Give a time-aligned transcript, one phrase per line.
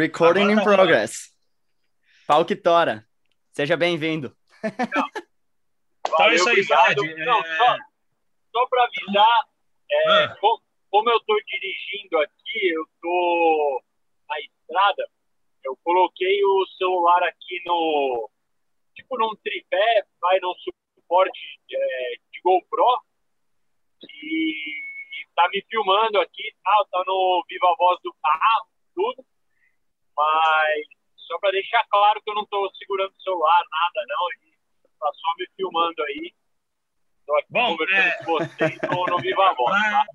[0.00, 1.30] Recording Agora in tá progress.
[2.26, 3.06] Pau que tora.
[3.52, 4.34] Seja bem-vindo.
[4.64, 7.14] Então é isso aí, Fred.
[7.24, 7.56] Não, é...
[7.58, 7.76] Só,
[8.50, 9.48] só para avisar,
[9.90, 10.36] é, ah.
[10.90, 13.84] como eu estou dirigindo aqui, eu estou
[14.26, 15.08] na estrada,
[15.64, 18.30] eu coloquei o celular aqui no.
[18.94, 20.54] Tipo num tripé, vai num
[20.96, 23.02] suporte é, de GoPro.
[24.02, 29.29] E tá me filmando aqui, tá, tá no Viva Voz do carro, tudo.
[30.16, 34.26] Mas só para deixar claro que eu não estou segurando o celular, nada não.
[34.32, 34.54] Ele
[34.98, 36.32] tá só me filmando aí.
[37.20, 38.24] Estou aqui Bom, conversando é...
[38.24, 39.80] com vocês no, no Viva Voz.
[39.80, 40.06] Tá?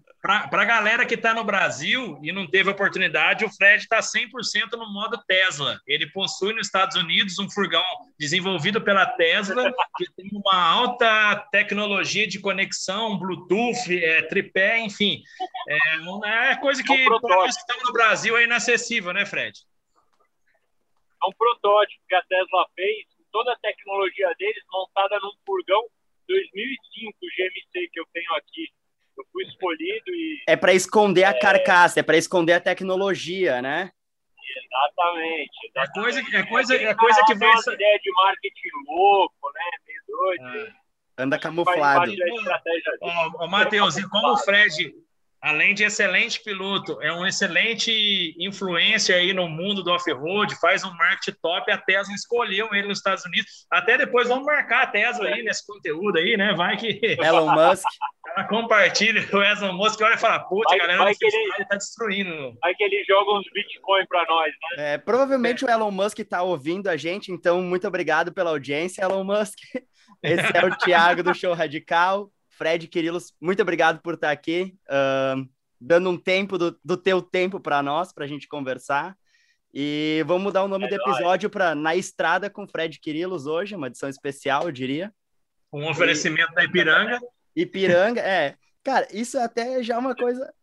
[0.50, 4.72] Para a galera que está no Brasil e não teve oportunidade, o Fred está 100%
[4.72, 5.80] no modo Tesla.
[5.86, 7.84] Ele possui nos Estados Unidos um furgão
[8.18, 15.22] desenvolvido pela Tesla, que tem uma alta tecnologia de conexão, Bluetooth, é, tripé, enfim.
[15.70, 19.28] É, é coisa que é um para nós que estamos no Brasil é inacessível, né,
[19.28, 19.60] Fred?
[21.24, 25.84] É um protótipo que a Tesla fez, toda a tecnologia deles montada num furgão
[26.28, 28.72] 2005 GMC que eu tenho aqui
[29.18, 30.44] eu fui escolhido e.
[30.48, 31.26] É para esconder é...
[31.26, 33.92] a carcaça, é para esconder a tecnologia, né?
[34.58, 35.52] Exatamente.
[35.68, 35.78] exatamente.
[35.78, 37.50] É coisa, é coisa, é coisa que vai.
[37.50, 39.72] Uma ideia de marketing louco, né?
[39.88, 40.68] Meio doido.
[40.68, 40.74] É.
[41.18, 42.12] Anda camuflado.
[43.40, 44.94] Ô, Matheus, e como o Fred
[45.46, 50.92] além de excelente piloto, é um excelente influência aí no mundo do off-road, faz um
[50.96, 53.68] marketing top, a Tesla escolheu ele nos Estados Unidos.
[53.70, 56.56] Até depois vamos marcar a Tesla aí nesse conteúdo aí, né?
[56.56, 57.84] Vai que Elon Musk
[58.36, 61.76] ela compartilha o Elon Musk olha e fala, putz, a galera vai que ele tá
[61.76, 62.58] destruindo.
[62.60, 64.94] Vai que ele joga uns Bitcoin para nós, né?
[64.94, 65.68] É, provavelmente é.
[65.68, 69.60] o Elon Musk tá ouvindo a gente, então muito obrigado pela audiência, Elon Musk.
[70.24, 72.32] Esse é o Thiago do Show Radical.
[72.56, 75.48] Fred Quirilos, muito obrigado por estar aqui, uh,
[75.80, 79.16] dando um tempo do, do teu tempo para nós, para a gente conversar.
[79.74, 83.76] E vamos mudar o nome é do episódio para Na Estrada com Fred Quirilos hoje,
[83.76, 85.14] uma edição especial, eu diria.
[85.72, 86.56] Um oferecimento e...
[86.56, 87.20] da Ipiranga.
[87.54, 88.56] Ipiranga, é.
[88.82, 90.54] Cara, isso até já é uma coisa.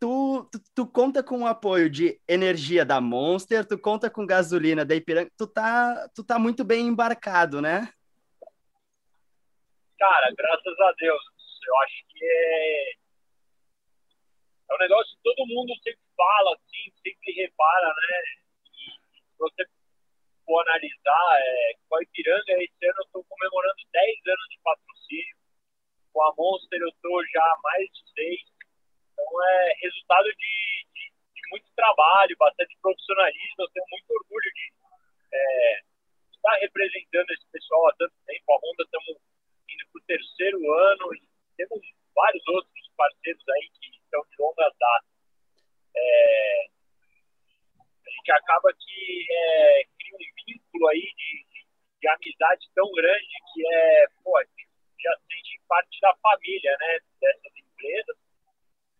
[0.00, 4.84] Tu, tu, tu, conta com o apoio de energia da Monster, tu conta com gasolina
[4.84, 7.92] da Ipiranga, tu tá, tu tá muito bem embarcado, né?
[9.98, 11.22] cara, graças a Deus.
[11.66, 12.92] Eu acho que é,
[14.70, 18.22] é um negócio que todo mundo sempre fala, assim, sempre repara, né?
[18.74, 19.64] E se você
[20.44, 25.36] for analisar, é, com a Ipiranga, esse ano eu estou comemorando 10 anos de patrocínio.
[26.12, 28.40] Com a Monster eu estou já há mais de 6.
[29.12, 31.04] Então é resultado de, de,
[31.36, 33.60] de, muito trabalho, bastante profissionalismo.
[33.60, 34.72] Eu tenho muito orgulho de
[35.32, 35.80] é,
[36.32, 38.52] estar representando esse pessoal há tanto tempo.
[38.52, 39.16] A Honda estamos
[39.68, 41.27] indo para o terceiro ano e
[41.58, 41.82] temos
[42.14, 45.06] vários outros parceiros aí que estão de longa data.
[45.96, 46.66] É,
[48.06, 51.66] a gente acaba que é, cria um vínculo aí de, de,
[52.00, 54.40] de, amizade tão grande que é, pô,
[55.00, 58.16] já sente parte da família, né, dessas empresas.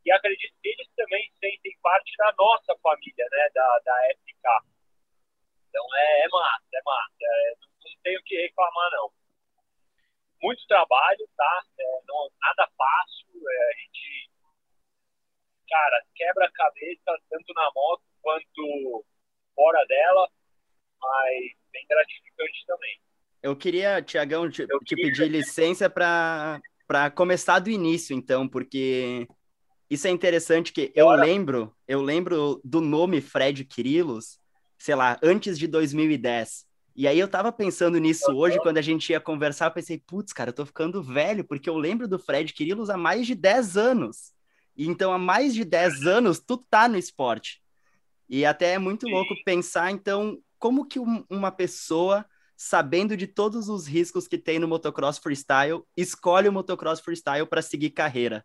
[0.04, 4.66] E acredito que eles também sentem parte da nossa família, né, da, da FK.
[5.68, 7.16] Então é, é massa, é massa.
[7.22, 9.12] É, não, não tenho o que reclamar, não
[10.42, 11.62] muito trabalho, tá?
[11.78, 13.50] É, não, nada fácil.
[13.50, 14.30] É, a gente,
[15.68, 19.04] cara, quebra a cabeça tanto na moto quanto
[19.54, 20.28] fora dela,
[21.00, 21.34] mas
[21.72, 23.00] bem gratificante também.
[23.42, 25.06] Eu queria, Tiagão, te, te queria...
[25.06, 29.28] pedir licença para começar do início, então, porque
[29.88, 31.22] isso é interessante que eu Bora.
[31.22, 34.38] lembro, eu lembro do nome Fred Quirilos,
[34.76, 36.67] sei lá, antes de 2010.
[36.98, 40.32] E aí eu tava pensando nisso hoje, quando a gente ia conversar, eu pensei, putz,
[40.32, 43.76] cara, eu tô ficando velho, porque eu lembro do Fred Quirilos há mais de 10
[43.76, 44.34] anos.
[44.76, 47.62] E então, há mais de 10 anos, tu tá no esporte.
[48.28, 52.26] E até é muito louco pensar, então, como que um, uma pessoa,
[52.56, 57.62] sabendo de todos os riscos que tem no motocross freestyle, escolhe o motocross freestyle para
[57.62, 58.44] seguir carreira?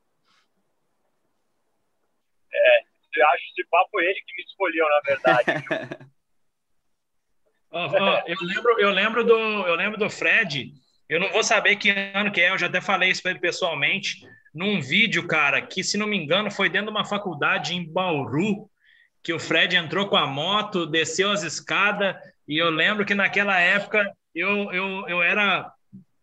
[2.54, 2.82] É,
[3.16, 6.06] eu acho que esse papo foi ele que me escolheu, na verdade.
[7.76, 10.72] Oh, oh, eu, lembro, eu, lembro do, eu lembro do Fred,
[11.10, 13.40] eu não vou saber que ano que é, eu já até falei isso para ele
[13.40, 14.22] pessoalmente,
[14.54, 18.70] num vídeo, cara, que se não me engano foi dentro de uma faculdade em Bauru,
[19.24, 22.16] que o Fred entrou com a moto, desceu as escadas,
[22.48, 25.72] e eu lembro que naquela época eu, eu, eu era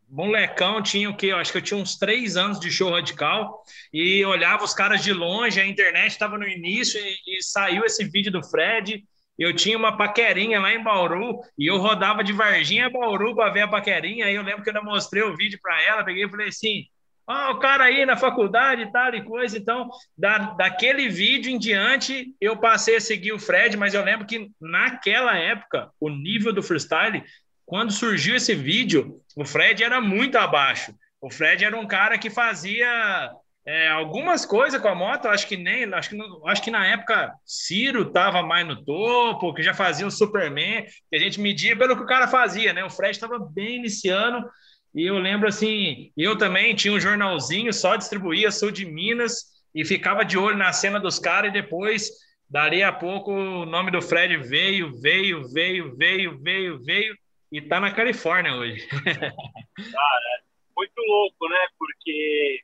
[0.09, 1.27] molecão, tinha o quê?
[1.27, 5.03] Eu acho que eu tinha uns três anos de show radical e olhava os caras
[5.03, 9.05] de longe, a internet estava no início e, e, saiu esse vídeo do Fred
[9.41, 13.51] eu tinha uma paquerinha lá em Bauru e eu rodava de Varginha a Bauru para
[13.51, 14.27] ver a paquerinha.
[14.27, 16.85] Aí eu lembro que eu mostrei o vídeo para ela, peguei e falei assim:
[17.27, 19.57] Ah, o cara aí na faculdade tal e coisa.
[19.57, 24.27] Então, da, daquele vídeo em diante, eu passei a seguir o Fred, mas eu lembro
[24.27, 27.25] que naquela época, o nível do freestyle,
[27.65, 30.95] quando surgiu esse vídeo, o Fred era muito abaixo.
[31.19, 33.31] O Fred era um cara que fazia
[33.67, 37.33] é, algumas coisas com a moto, acho que nem, acho que, acho que na época
[37.45, 41.95] Ciro estava mais no topo, que já fazia o Superman, que a gente media pelo
[41.95, 42.83] que o cara fazia, né?
[42.83, 44.49] O Fred estava bem iniciando,
[44.95, 49.85] e eu lembro assim, eu também tinha um jornalzinho, só distribuía, sou de Minas, e
[49.85, 52.11] ficava de olho na cena dos caras, e depois,
[52.49, 57.15] dali a pouco, o nome do Fred veio, veio, veio, veio, veio, veio,
[57.53, 58.87] e tá na Califórnia hoje.
[59.05, 60.43] cara,
[60.77, 61.67] muito louco, né?
[61.79, 62.61] Porque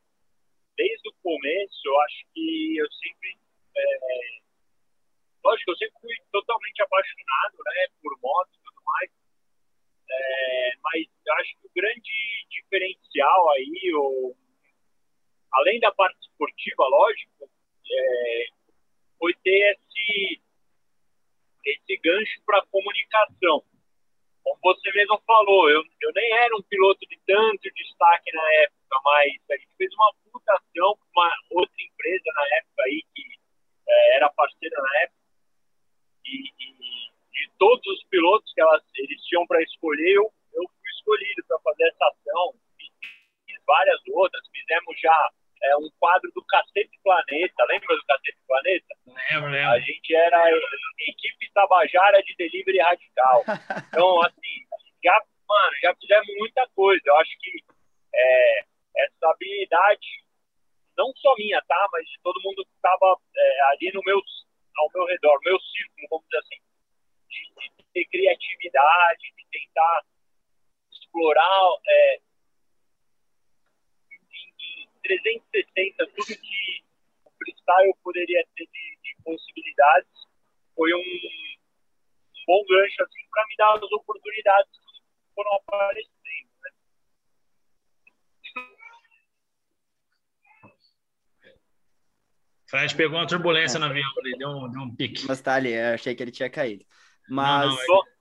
[0.77, 3.39] desde o começo, eu acho que eu sempre.
[3.77, 4.39] É,
[5.45, 9.11] lógico, eu sempre fui totalmente apaixonado né, por moto e tudo mais.
[10.09, 14.37] É, mas eu acho que o grande diferencial aí, ou,
[15.53, 17.51] além da parte esportiva, lógico,
[17.91, 18.47] é,
[19.19, 20.41] foi ter esse,
[21.65, 23.65] esse gancho para comunicação
[24.47, 29.01] como você mesmo falou, eu, eu nem era um piloto de tanto destaque na época,
[29.05, 33.23] mas a gente fez uma putação com uma outra empresa na época aí, que
[33.89, 35.19] é, era parceira na época,
[36.27, 40.91] e, e, de todos os pilotos que elas, eles tinham para escolher, eu, eu fui
[40.91, 45.31] escolhido para fazer essa ação, fiz várias outras, fizemos já
[45.63, 47.65] é, um quadro do Cacete Planeta.
[47.69, 48.95] Lembra do Cacete Planeta?
[49.07, 49.71] Lembro, lembro.
[49.71, 50.51] A gente era
[50.99, 53.45] equipe Tabajara de Delivery Radical.
[53.97, 54.57] Então, assim,
[55.03, 55.19] já,
[55.49, 57.03] mano, já fizemos muita coisa.
[57.07, 57.65] Eu acho que
[58.15, 58.65] é,
[58.97, 60.07] essa habilidade,
[60.99, 61.89] não só minha, tá?
[61.93, 64.21] Mas de todo mundo que estava é, ali no meu,
[64.77, 66.61] ao meu redor, meu círculo, vamos dizer assim,
[67.29, 70.03] de, de ter criatividade, de tentar
[70.91, 72.21] explorar é,
[75.07, 76.85] 360, tudo que
[77.25, 80.11] o freestyle poderia ter de, de possibilidades,
[80.75, 81.57] foi um, um,
[82.47, 86.51] bom gancho assim, para me dar as oportunidades que foram aparecendo.
[86.63, 86.71] Né?
[92.69, 93.81] Fred pegou uma turbulência é.
[93.81, 95.25] no avião, ele deu um, deu um pique.
[95.27, 96.85] Mas tá ali, eu achei que ele tinha caído.
[97.29, 97.67] Mas.
[97.67, 98.17] Não, não.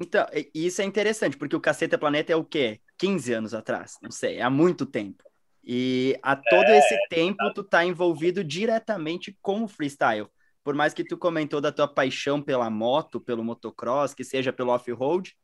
[0.00, 2.80] Então, isso é interessante, porque o Caceta Planeta é o quê?
[3.02, 5.24] 15 anos atrás, não sei, há muito tempo.
[5.64, 10.28] E a todo é, esse tempo tu tá envolvido diretamente com o freestyle.
[10.62, 14.70] Por mais que tu comentou da tua paixão pela moto, pelo motocross, que seja pelo
[14.70, 15.36] off-road,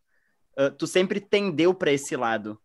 [0.57, 2.61] uh, tu sempre tendeu para esse lado.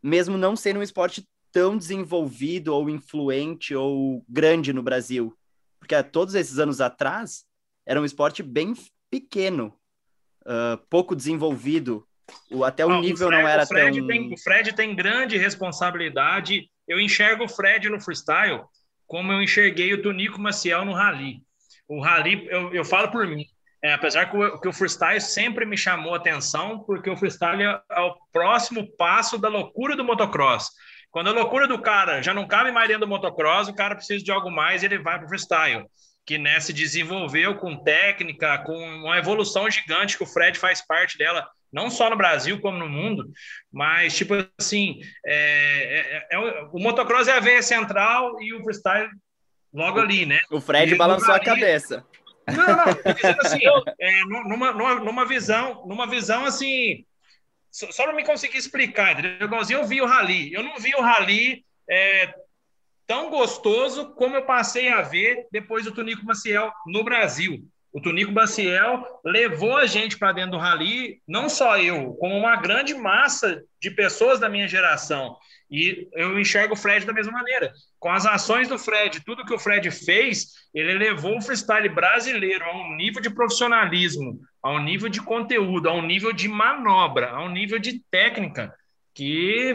[0.00, 5.36] Mesmo não sendo um esporte tão desenvolvido ou influente ou grande no Brasil.
[5.80, 7.44] Porque há todos esses anos atrás
[7.84, 8.74] era um esporte bem
[9.10, 9.76] pequeno,
[10.42, 12.05] uh, pouco desenvolvido.
[12.50, 14.06] O, até o nível o Fred, não era o Fred tão...
[14.06, 16.68] Tem, o Fred tem grande responsabilidade.
[16.86, 18.64] Eu enxergo o Fred no freestyle
[19.06, 21.40] como eu enxerguei o Tonico Maciel no rally.
[21.88, 23.44] O rally, eu, eu falo por mim,
[23.82, 27.80] é, apesar que o, que o, freestyle sempre me chamou atenção, porque o freestyle é,
[27.90, 30.70] é, o próximo passo da loucura do motocross.
[31.10, 34.24] Quando a loucura do cara já não cabe mais dentro do motocross, o cara precisa
[34.24, 35.86] de algo mais e ele vai para o freestyle
[36.26, 41.16] que né, se desenvolveu com técnica, com uma evolução gigante que o Fred faz parte
[41.16, 43.30] dela, não só no Brasil como no mundo,
[43.70, 46.38] mas tipo assim, é, é, é,
[46.72, 49.10] o motocross é a veia central e o freestyle
[49.74, 50.40] logo ali, né?
[50.50, 52.02] O Fred e balançou a cabeça.
[52.48, 53.60] Não, não, dizendo assim,
[54.00, 57.04] é, numa, numa, numa visão, numa visão assim,
[57.70, 59.46] só, só não me consegui explicar, entendeu?
[59.46, 62.34] Igualzinho eu vi o Rally, eu não vi o Rally é,
[63.06, 67.68] tão gostoso como eu passei a ver depois do Tunico Maciel no Brasil.
[67.96, 72.54] O Tunico Maciel levou a gente para dentro do rally, não só eu, como uma
[72.56, 75.34] grande massa de pessoas da minha geração.
[75.70, 77.72] E eu enxergo o Fred da mesma maneira.
[77.98, 82.66] Com as ações do Fred, tudo que o Fred fez, ele levou o freestyle brasileiro
[82.66, 87.30] a um nível de profissionalismo, a um nível de conteúdo, a um nível de manobra,
[87.30, 88.74] a um nível de técnica
[89.14, 89.74] que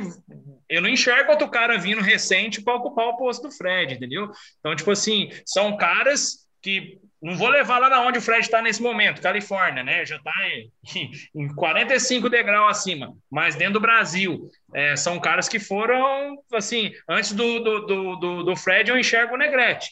[0.69, 4.29] eu não enxergo outro cara vindo recente para ocupar o posto do Fred, entendeu?
[4.59, 8.61] Então, tipo assim, são caras que não vou levar lá na onde o Fred está
[8.61, 10.03] nesse momento, Califórnia, né?
[10.03, 10.71] Já está em,
[11.35, 14.49] em 45 degraus acima, mas dentro do Brasil.
[14.73, 19.37] É, são caras que foram, assim, antes do, do, do, do Fred, eu enxergo o
[19.37, 19.91] Negrete.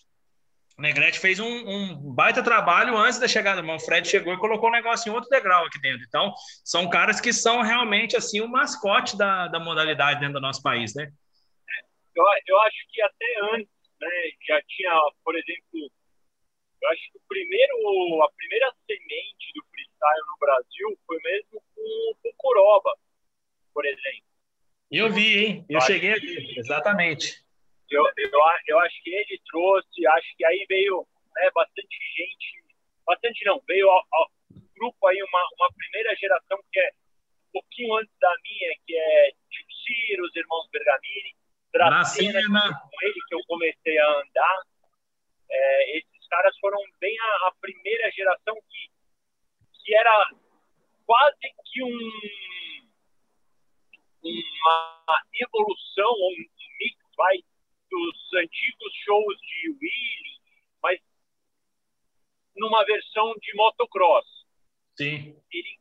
[0.77, 4.37] O Negrete fez um, um, baita trabalho antes da chegada, mas o Fred chegou e
[4.37, 6.05] colocou o negócio em outro degrau aqui dentro.
[6.07, 6.33] Então,
[6.63, 10.95] são caras que são realmente assim o mascote da, da modalidade dentro do nosso país,
[10.95, 11.11] né?
[12.15, 13.69] Eu, eu acho que até antes,
[13.99, 14.09] né,
[14.47, 14.91] já tinha,
[15.23, 15.91] por exemplo,
[16.81, 22.29] eu acho que o primeiro, a primeira semente do freestyle no Brasil foi mesmo com
[22.29, 22.95] o Curoba,
[23.73, 24.29] por exemplo.
[24.91, 25.65] Eu vi, hein?
[25.69, 27.43] Eu, eu cheguei aqui, exatamente.
[27.89, 28.31] Eu, eu,
[28.67, 31.05] eu acho que ele trouxe, acho que aí veio
[31.35, 32.63] né, bastante gente,
[33.05, 34.31] bastante não, veio ao, ao
[34.75, 36.89] grupo aí uma, uma primeira geração que é
[37.49, 41.35] um pouquinho antes da minha, que é Tio Ciro, os irmãos Bergamini,
[41.73, 42.41] Dracena,
[42.91, 44.63] com ele que eu comecei a andar.
[45.51, 48.91] É, esses caras foram bem a, a, primeira geração que,
[49.83, 50.31] que era
[51.05, 52.09] quase que um,
[54.23, 56.35] uma evolução, um,
[56.79, 57.37] mix vai,
[57.89, 60.41] dos antigos shows de Willy,
[60.81, 60.99] mas
[62.55, 64.25] numa versão de motocross.
[64.95, 65.35] Sim.
[65.51, 65.79] Ele,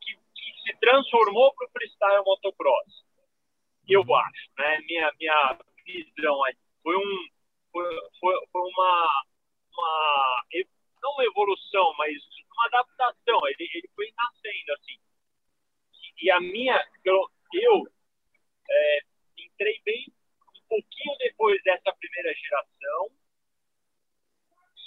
[0.00, 3.04] que, que se transformou para o freestyle motocross.
[3.88, 4.14] Eu uhum.
[4.14, 4.78] acho, né?
[4.80, 6.56] Minha, minha visão aí.
[6.82, 7.28] Foi, um,
[7.72, 7.84] foi,
[8.20, 9.24] foi, foi uma,
[9.76, 10.44] uma.
[11.02, 12.16] Não uma evolução, mas
[12.52, 13.46] uma adaptação.
[13.48, 14.98] Ele, ele foi nascendo, assim.
[16.20, 16.84] E a minha.
[17.04, 17.86] Eu, eu
[18.68, 19.00] é,
[19.38, 20.06] entrei bem
[20.56, 23.10] um pouquinho depois dessa primeira geração,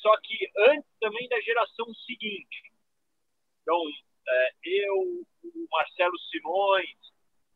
[0.01, 2.71] só que antes também da geração seguinte.
[3.61, 3.81] Então,
[4.27, 6.97] é, eu, o Marcelo Simões,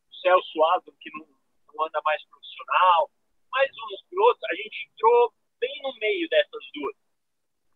[0.09, 1.27] o Celso Aslan, que não,
[1.73, 3.09] não anda mais profissional,
[3.51, 7.02] mais uns pilotos, a gente entrou bem no meio dessas duas.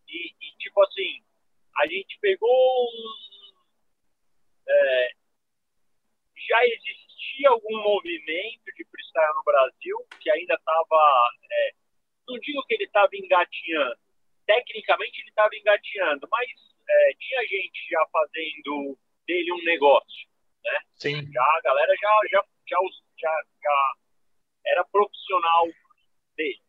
[0.07, 1.23] E, e tipo assim,
[1.77, 3.53] a gente pegou um.
[4.69, 5.11] É,
[6.49, 11.29] já existia algum movimento de freestyle no Brasil, que ainda estava.
[11.51, 11.71] É,
[12.27, 13.97] não digo que ele estava engatinhando,
[14.45, 16.49] tecnicamente ele estava engatinhando, mas
[16.89, 20.27] é, tinha gente já fazendo dele um negócio.
[20.63, 20.79] Né?
[20.95, 21.31] Sim.
[21.31, 22.77] Já, a galera já, já, já,
[23.19, 23.93] já, já
[24.65, 25.67] era profissional
[26.35, 26.61] dele.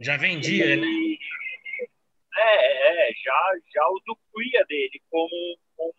[0.00, 0.86] Já vendia, né?
[2.36, 5.94] É, é, já, já usufruía dele como, como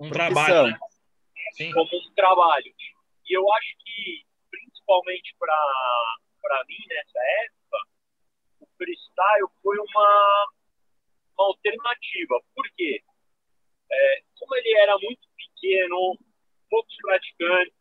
[0.00, 0.66] um, um trabalho.
[0.68, 0.78] Né?
[1.72, 2.74] Como um trabalho.
[3.26, 7.78] E eu acho que, principalmente para mim, nessa época,
[8.60, 10.46] o freestyle foi uma,
[11.38, 12.40] uma alternativa.
[12.54, 13.02] Por quê?
[13.90, 16.18] É, como ele era muito pequeno,
[16.68, 17.74] poucos praticantes,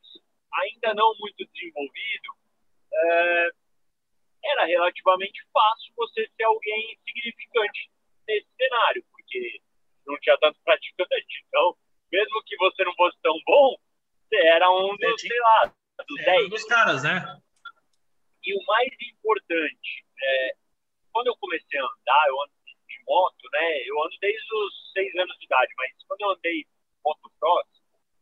[0.53, 2.29] ainda não muito desenvolvido,
[2.93, 3.50] é,
[4.43, 7.89] era relativamente fácil você ser alguém significante
[8.27, 9.62] nesse cenário, porque
[10.05, 11.45] não tinha tanto praticante.
[11.47, 11.75] Então,
[12.12, 13.75] mesmo que você não fosse tão bom,
[14.27, 15.73] você era um dos, sei lá,
[16.07, 16.45] dos 10.
[16.45, 17.41] Um dos caras, né?
[18.43, 20.55] E o mais importante, é,
[21.12, 23.81] quando eu comecei a andar, eu ando de moto, né?
[23.85, 26.65] Eu ando desde os 6 anos de idade, mas quando eu andei
[27.05, 27.67] motocross,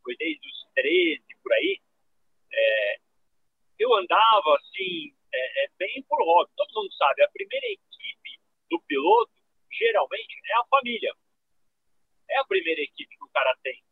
[0.04, 1.82] foi desde os 13, por aí,
[2.54, 2.98] é,
[3.80, 6.52] eu andava assim, é, é bem por hobby.
[6.56, 9.32] Todo mundo sabe, a primeira equipe do piloto,
[9.72, 11.14] geralmente, é a família.
[12.30, 13.84] É a primeira equipe que o cara tem.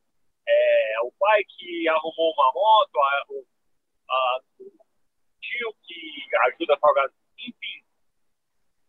[0.48, 3.48] É o pai que arrumou uma moto, a, o,
[4.10, 4.72] a, o
[5.42, 7.84] tio que ajuda a pagar, enfim.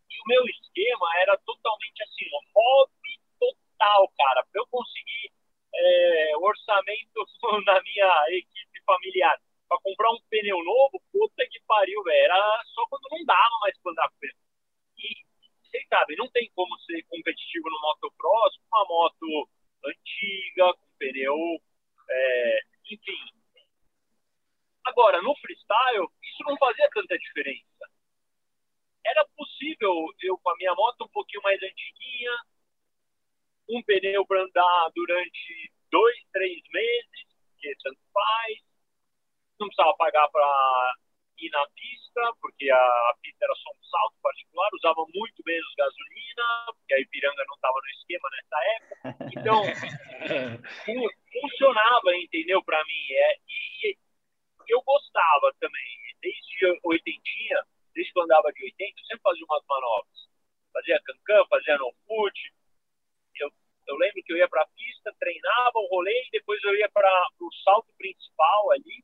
[0.09, 4.45] E o meu esquema era totalmente assim, um hobby total, cara.
[4.51, 5.31] Para eu conseguir
[5.73, 7.25] é, orçamento
[7.65, 9.39] na minha equipe familiar
[9.71, 12.25] para comprar um pneu novo, puta que pariu, velho.
[12.25, 14.35] Era só quando não dava mais pra andar com pneu.
[14.97, 15.25] E,
[15.63, 19.49] vocês sabem, não tem como ser competitivo no motocross com uma moto
[19.85, 21.37] antiga, com pneu,
[22.09, 22.59] é,
[22.91, 23.17] enfim.
[24.83, 27.89] Agora, no freestyle, isso não fazia tanta diferença.
[29.05, 32.31] Era possível eu, com a minha moto um pouquinho mais antiguinha,
[33.69, 38.70] um pneu para andar durante dois, três meses, que tanto faz,
[39.61, 40.95] não precisava pagar para
[41.37, 46.43] ir na pista, porque a, pista era só um salto particular, usava muito menos gasolina,
[46.75, 48.95] porque a Ipiranga não estava no esquema nessa época.
[49.39, 49.61] Então,
[51.31, 53.05] funcionava, entendeu, para mim.
[53.11, 53.97] É, e, e,
[54.67, 59.65] eu gostava também, desde oitentinha, desde que eu andava de 80, eu sempre fazia umas
[59.67, 60.29] manobras.
[60.73, 62.53] Fazia cancan, fazia no foot.
[63.35, 63.51] Eu,
[63.87, 66.89] eu lembro que eu ia para a pista, treinava o rolê e depois eu ia
[66.89, 69.03] para o salto principal ali,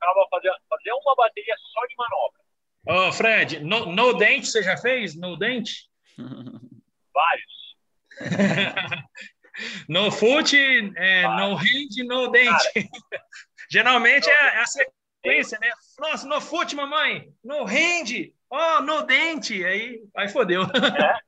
[0.00, 2.40] ficava fazendo, fazendo uma bateria só de manobra.
[2.86, 5.14] Ô, oh, Fred, no, no dente você já fez?
[5.14, 5.90] No dente?
[7.12, 7.76] Vários.
[9.88, 10.56] no foot,
[10.96, 12.72] é, no hand, no dente.
[12.72, 12.88] Cara,
[13.70, 15.70] Geralmente é, é, a sequência, né?
[15.98, 17.32] Nossa, no foot, mamãe.
[17.44, 18.32] No hand.
[18.50, 19.64] Ó, oh, no dente.
[19.64, 20.62] Aí, aí fodeu.
[20.62, 21.20] É.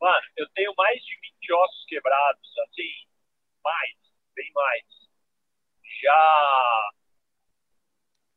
[0.00, 2.90] Mano, eu tenho mais de 20 ossos quebrados, assim,
[3.64, 3.96] mais,
[4.34, 4.82] bem mais.
[6.02, 6.90] Já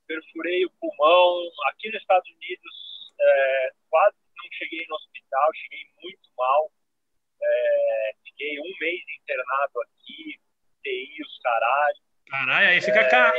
[0.08, 1.50] perfurei o pulmão.
[1.70, 6.72] Aqui nos Estados Unidos, é, quase não cheguei no hospital, cheguei muito mal.
[7.42, 10.40] É, fiquei um mês internado aqui,
[10.84, 11.98] TI, os caralho.
[12.30, 13.38] Caralho, aí fica é, caro.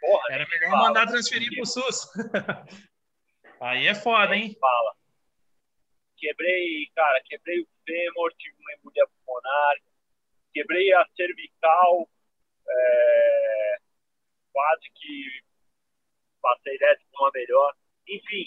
[0.00, 0.82] Porra, Era melhor fala.
[0.88, 2.06] mandar transferir pro SUS.
[3.60, 4.56] Aí é foda, hein?
[4.60, 4.94] Fala.
[6.16, 9.76] Quebrei, cara, quebrei o fêmur, tive uma embolia pulmonar,
[10.52, 12.08] quebrei a cervical,
[12.68, 13.77] é,
[14.58, 15.42] quase que
[16.42, 17.74] passei dessa com uma melhor.
[18.08, 18.44] Enfim,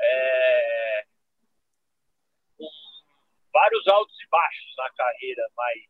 [0.00, 1.04] é,
[3.52, 5.82] vários altos e baixos na carreira, mas.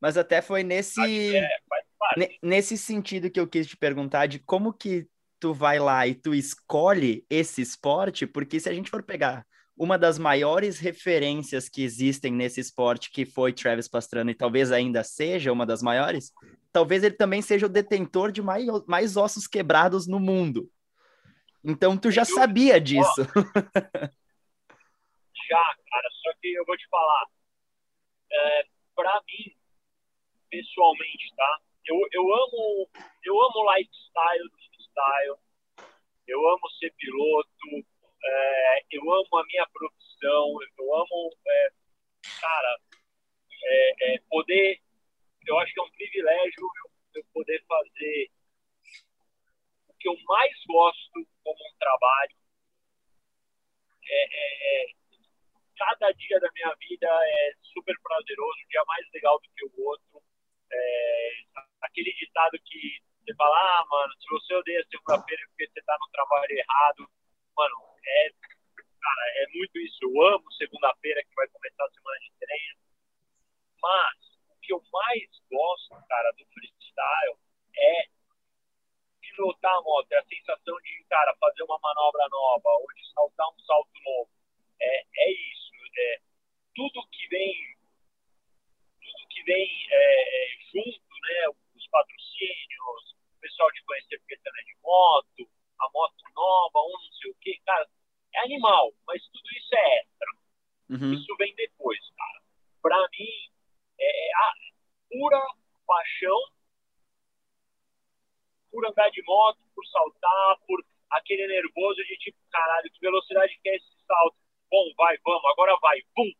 [0.00, 1.36] Mas até foi nesse.
[1.36, 1.48] É,
[2.42, 5.06] nesse sentido que eu quis te perguntar de como que
[5.38, 9.96] tu vai lá e tu escolhe esse esporte, porque se a gente for pegar uma
[9.96, 15.52] das maiores referências que existem nesse esporte, que foi Travis Pastrana, e talvez ainda seja
[15.52, 16.32] uma das maiores,
[16.72, 20.70] talvez ele também seja o detentor de mais, mais ossos quebrados no mundo.
[21.64, 23.22] Então tu já sabia disso.
[25.48, 27.26] já, cara, só que eu vou te falar.
[28.30, 29.54] É, para mim,
[30.50, 31.60] pessoalmente, tá?
[31.86, 32.88] Eu, eu amo
[33.28, 35.36] eu amo lifestyle do freestyle.
[36.26, 37.86] Eu amo ser piloto.
[38.24, 40.56] É, eu amo a minha profissão.
[40.78, 41.68] Eu amo, é,
[42.40, 42.80] cara,
[43.64, 44.80] é, é poder.
[45.48, 46.68] Eu acho que é um privilégio
[47.14, 48.30] eu, poder fazer
[49.88, 52.36] o que eu mais gosto como um trabalho.
[54.10, 54.86] É, é, é
[55.78, 59.86] cada dia da minha vida é super prazeroso, um dia mais legal do que o
[59.86, 60.22] outro.
[60.70, 61.30] É,
[61.80, 66.10] aquele ditado que você fala, ah, mano, se você odeia segunda-feira porque você tá no
[66.10, 67.10] trabalho errado,
[67.56, 68.30] mano, é,
[69.00, 69.98] cara, é muito isso.
[70.02, 72.78] Eu amo segunda-feira que vai começar a semana de treino,
[73.80, 74.27] mas
[74.68, 77.38] que eu mais gosto, cara, do freestyle
[77.74, 78.08] é
[79.18, 83.48] pilotar a moto, é a sensação de, cara, fazer uma manobra nova ou de saltar
[83.48, 84.30] um salto novo.
[84.78, 86.20] É, é isso é,
[86.74, 87.76] tudo que vem,
[89.00, 91.48] tudo que vem é, junto, né?
[91.74, 96.92] Os patrocínios, o pessoal de conhecer porque você é de moto, a moto nova, um
[96.92, 97.88] não sei o que, cara,
[98.34, 100.28] é animal, mas tudo isso é extra.
[100.90, 101.14] Uhum.
[101.14, 102.42] Isso vem depois, cara.
[102.82, 103.57] Pra mim,
[104.00, 104.52] é a
[105.10, 105.40] pura
[105.86, 106.38] paixão
[108.70, 113.68] por andar de moto, por saltar, por aquele nervoso de tipo, caralho, que velocidade que
[113.68, 114.36] é esse salto?
[114.70, 116.30] bom, vai, vamos, agora vai, bum.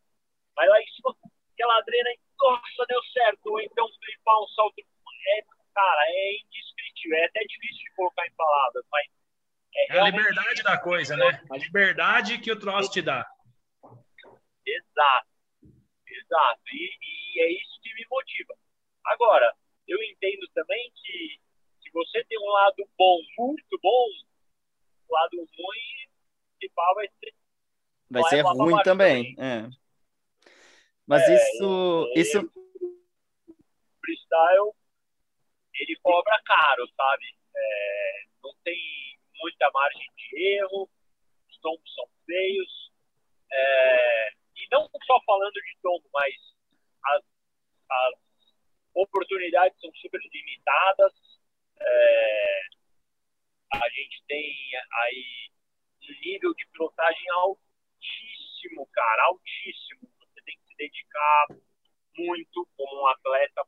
[0.55, 1.15] Vai lá em cima,
[1.53, 3.45] aquela adrena, nossa, deu certo.
[3.47, 4.75] Ou então flipar um salto.
[4.79, 5.41] É,
[5.73, 7.17] cara, é indescritível.
[7.17, 9.07] É até difícil de colocar em palavras, mas.
[9.75, 11.41] É, é a liberdade da coisa, né?
[11.51, 13.25] A liberdade que o troço te dá.
[14.65, 15.28] Exato.
[16.19, 16.61] Exato.
[16.73, 16.97] E,
[17.35, 18.53] e é isso que me motiva.
[19.05, 19.55] Agora,
[19.87, 21.39] eu entendo também que
[21.81, 24.07] se você tem um lado bom, muito bom,
[25.07, 26.09] o lado ruim,
[26.59, 27.33] se pá, vai ser
[28.09, 29.35] Vai ser ruim também.
[29.37, 29.69] É.
[31.05, 32.51] Mas é, isso, e, isso.
[34.01, 34.73] Freestyle,
[35.75, 37.35] ele cobra caro, sabe?
[37.55, 38.79] É, não tem
[39.35, 40.89] muita margem de erro,
[41.49, 42.78] os tombos são feios.
[45.49, 46.35] Falando de tombo, mas
[47.05, 47.23] as,
[47.89, 48.13] as
[48.93, 51.13] oportunidades são super limitadas.
[51.79, 52.61] É,
[53.73, 54.55] a gente tem
[54.93, 55.51] aí
[56.03, 60.11] um nível de pilotagem altíssimo, cara, altíssimo.
[60.19, 61.47] Você tem que se dedicar
[62.15, 63.65] muito como um atleta,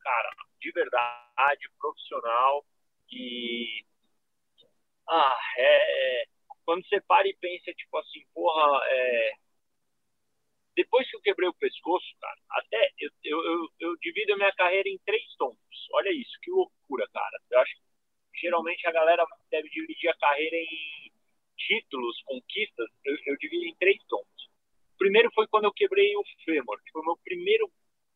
[0.00, 2.64] cara, de verdade, profissional.
[3.10, 3.84] E.
[5.08, 6.22] Ah, é.
[6.22, 6.26] é
[6.64, 9.32] quando você para e pensa, tipo assim, porra, é,
[10.76, 14.52] depois que eu quebrei o pescoço, cara, até eu, eu, eu, eu, divido a minha
[14.52, 15.56] carreira em três tons.
[15.92, 17.40] Olha isso, que loucura, cara.
[17.50, 21.10] Eu acho que geralmente a galera deve dividir a carreira em
[21.56, 24.28] títulos, conquistas, eu, eu divido em três tons.
[24.94, 27.72] O primeiro foi quando eu quebrei o fêmur, que foi meu primeiro,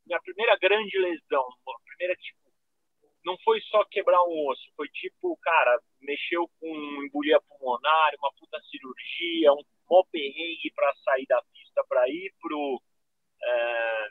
[0.06, 2.38] minha primeira grande lesão, a primeira tipo,
[3.24, 6.68] não foi só quebrar um osso, foi tipo, cara, mexeu com
[7.04, 12.80] embolia pulmonar, uma puta cirurgia, um mó perrengue para sair da pista para ir pro
[13.42, 14.08] é,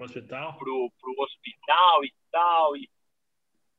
[0.00, 2.76] hospital, pro, pro hospital e tal.
[2.76, 2.90] E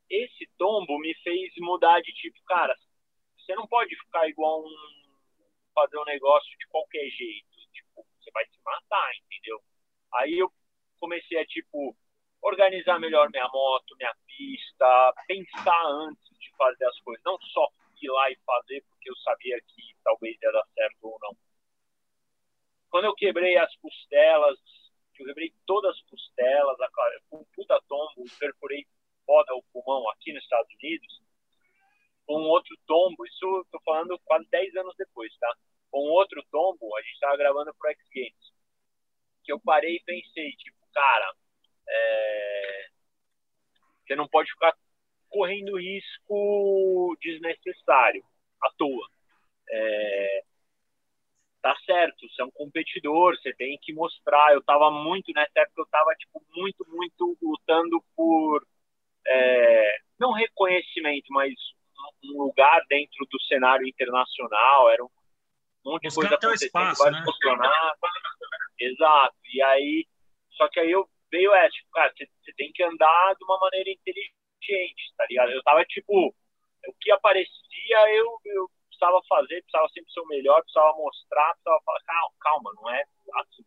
[0.10, 2.76] esse tombo me fez mudar de tipo, cara,
[3.38, 5.06] você não pode ficar igual um
[5.74, 7.48] fazer um negócio de qualquer jeito.
[7.74, 9.62] Tipo, você vai se matar, entendeu?
[10.14, 10.50] Aí eu
[11.00, 11.96] comecei a, tipo,
[12.42, 17.68] organizar melhor minha moto, minha pista, pensar antes de fazer as coisas, não só
[18.06, 21.36] ir lá e fazer porque eu sabia que talvez ia dar certo ou não.
[22.90, 24.60] Quando eu quebrei as costelas,
[25.20, 26.78] eu quebrei todas as costelas,
[27.30, 28.86] com um puta tombo, perfurei
[29.26, 31.22] foda o pulmão aqui nos Estados Unidos,
[32.28, 35.56] um outro tombo, isso estou falando quase 10 anos depois, tá?
[35.94, 38.54] Um outro tombo, a gente estava gravando pro X Games,
[39.44, 41.34] que eu parei e pensei, tipo, cara,
[41.88, 42.88] é...
[44.06, 44.76] você não pode ficar
[45.36, 48.24] correndo risco desnecessário,
[48.64, 49.10] à toa.
[49.70, 50.44] É,
[51.62, 54.54] tá certo, você é um competidor, você tem que mostrar.
[54.54, 58.66] Eu estava muito, nessa época, eu estava tipo, muito, muito lutando por,
[59.28, 61.54] é, não reconhecimento, mas
[62.24, 65.10] um lugar dentro do cenário internacional, era um
[65.84, 67.26] monte de coisa acontecendo, espaço, vários né?
[68.80, 70.08] Exato, e aí,
[70.52, 73.60] só que aí eu veio essa, tipo, cara, você, você tem que andar de uma
[73.60, 74.45] maneira inteligente,
[75.18, 75.52] tá ligado?
[75.52, 76.28] Eu tava, tipo,
[76.88, 81.82] o que aparecia, eu, eu precisava fazer, precisava sempre ser o melhor, precisava mostrar, precisava
[81.84, 83.04] falar, calma, calma não é
[83.42, 83.66] assim.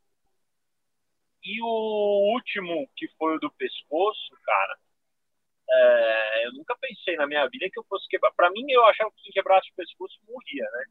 [1.44, 4.78] E o último, que foi o do pescoço, cara,
[5.70, 8.32] é, eu nunca pensei na minha vida que eu fosse quebrar.
[8.32, 10.84] Para mim, eu achava que quem quebrasse o pescoço morria, né?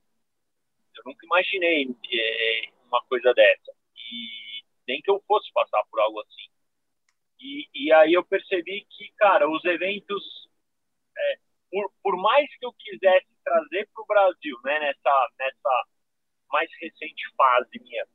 [0.96, 3.72] Eu nunca imaginei é, uma coisa dessa.
[3.96, 6.50] E nem que eu fosse passar por algo assim.
[7.40, 10.24] E, e aí eu percebi que, cara, os eventos,
[11.18, 11.38] é,
[11.72, 15.86] por, por mais que eu quisesse trazer para o Brasil, né, nessa, nessa
[16.50, 18.06] mais recente fase minha,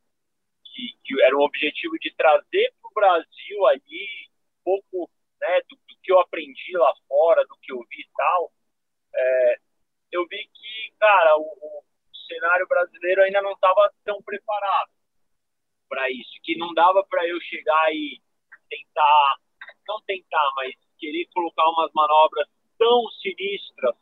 [0.65, 5.75] que, que era um objetivo de trazer para o Brasil ali um pouco né, do,
[5.75, 8.51] do, que eu aprendi lá fora, do que eu vi e tal,
[9.15, 9.59] é,
[10.11, 11.83] eu vi que, cara, o, o
[12.27, 14.91] cenário brasileiro ainda não estava tão preparado
[15.87, 18.21] para isso, que não dava para eu chegar e
[18.73, 19.39] tentar,
[19.87, 23.95] não tentar, mas querer colocar umas manobras tão sinistras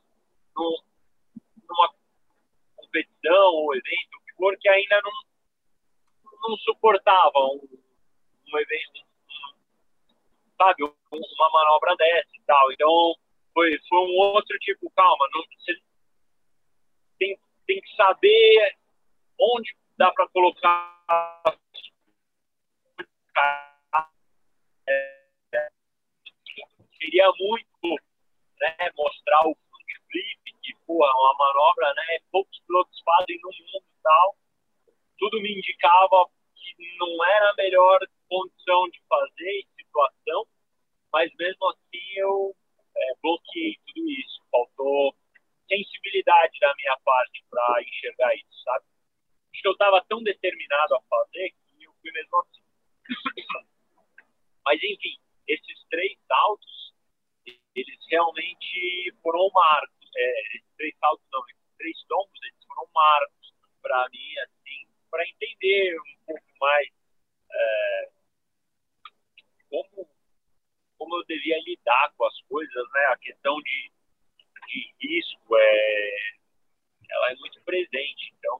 [0.55, 0.83] no,
[1.67, 1.93] numa
[2.75, 5.11] competição ou evento, o que ainda não,
[6.49, 7.61] não suportava um,
[8.47, 9.05] um evento,
[10.57, 12.71] sabe, uma manobra dessa e tal.
[12.71, 13.15] Então,
[13.53, 15.79] foi, foi um outro tipo, calma, não, você
[17.19, 18.77] tem, tem que saber
[19.39, 20.91] onde dá para colocar
[27.01, 28.03] queria muito
[28.59, 29.57] né, mostrar o
[30.11, 34.37] flip, que porra, é uma manobra, né, poucos pilotos fazem no mundo e tal.
[35.17, 40.47] Tudo me indicava que não era a melhor condição de fazer em situação,
[41.11, 42.55] mas mesmo assim eu
[42.95, 44.41] é, bloqueei tudo isso.
[44.51, 45.15] Faltou
[45.67, 48.85] sensibilidade da minha parte para enxergar isso, sabe?
[49.53, 52.61] Acho que eu estava tão determinado a fazer que eu fui mesmo assim.
[54.65, 56.90] Mas, enfim, esses três saltos,
[57.75, 60.09] eles realmente foram marcos.
[60.15, 65.27] É, esses três saltos, não, esses três tombos, eles foram marcos para mim, assim, para
[65.27, 66.87] entender um pouco mais
[67.51, 68.09] é,
[69.69, 70.09] como,
[70.97, 73.05] como eu devia lidar com as coisas, né?
[73.07, 73.91] A questão de,
[74.67, 76.33] de risco é,
[77.09, 78.33] ela é muito presente.
[78.37, 78.59] Então,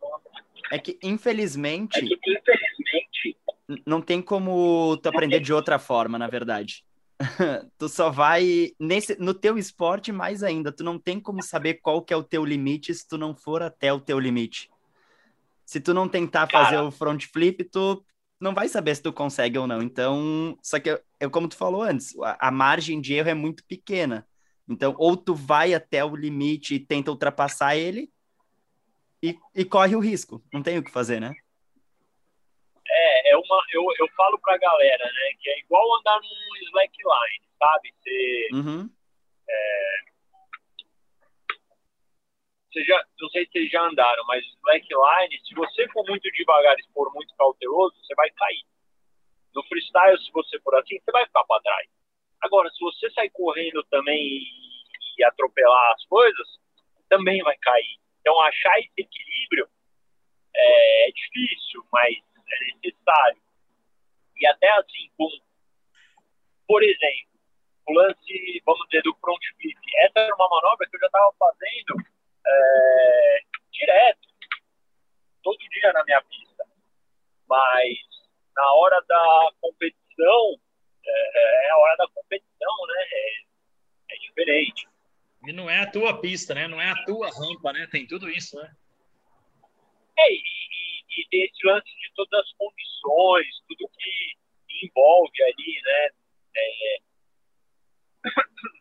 [0.72, 3.38] é que, infelizmente, é que, infelizmente
[3.86, 6.84] não tem como tu aprender de outra forma, na verdade.
[7.78, 12.02] tu só vai nesse no teu esporte mais ainda, tu não tem como saber qual
[12.02, 14.70] que é o teu limite se tu não for até o teu limite.
[15.66, 16.66] Se tu não tentar Cara.
[16.66, 18.04] fazer o front flip, tu
[18.40, 19.82] não vai saber se tu consegue ou não.
[19.82, 23.64] Então, só que eu como tu falou antes, a, a margem de erro é muito
[23.66, 24.28] pequena.
[24.68, 28.12] Então, ou tu vai até o limite e tenta ultrapassar ele,
[29.22, 30.44] e, e corre o risco.
[30.52, 31.34] Não tem o que fazer, né?
[33.32, 37.94] É, uma, eu, eu falo pra galera, né, que é igual andar num slackline, sabe?
[37.94, 38.90] Você, uhum.
[39.50, 39.96] é,
[42.68, 46.76] você já, não sei se vocês já andaram, mas slackline, se você for muito devagar
[46.78, 48.66] e for muito cauteloso, você vai cair.
[49.56, 51.88] No freestyle, se você for assim, você vai ficar para trás.
[52.42, 56.48] Agora, se você sair correndo também e, e atropelar as coisas,
[57.08, 57.98] também vai cair.
[58.20, 59.70] Então, achar esse equilíbrio
[60.54, 63.42] é, é difícil, mas é necessário.
[64.38, 65.30] E até assim, com,
[66.68, 67.32] por exemplo,
[67.88, 69.78] o lance, vamos dizer, do front flip.
[69.98, 71.96] Essa era uma manobra que eu já estava fazendo
[72.46, 73.40] é,
[73.72, 74.28] direto,
[75.44, 76.66] todo dia na minha pista.
[77.48, 77.98] Mas
[78.56, 80.60] na hora da competição,
[81.06, 83.04] é, é a hora da competição, né?
[83.12, 84.88] É, é diferente.
[85.48, 86.68] E não é a tua pista, né?
[86.68, 87.88] Não é a tua rampa, né?
[87.92, 88.72] Tem tudo isso, né?
[90.18, 90.42] É, e,
[91.12, 94.38] e, tem esse lance de todas as condições, tudo que
[94.86, 96.10] envolve ali, né?
[96.56, 96.98] É,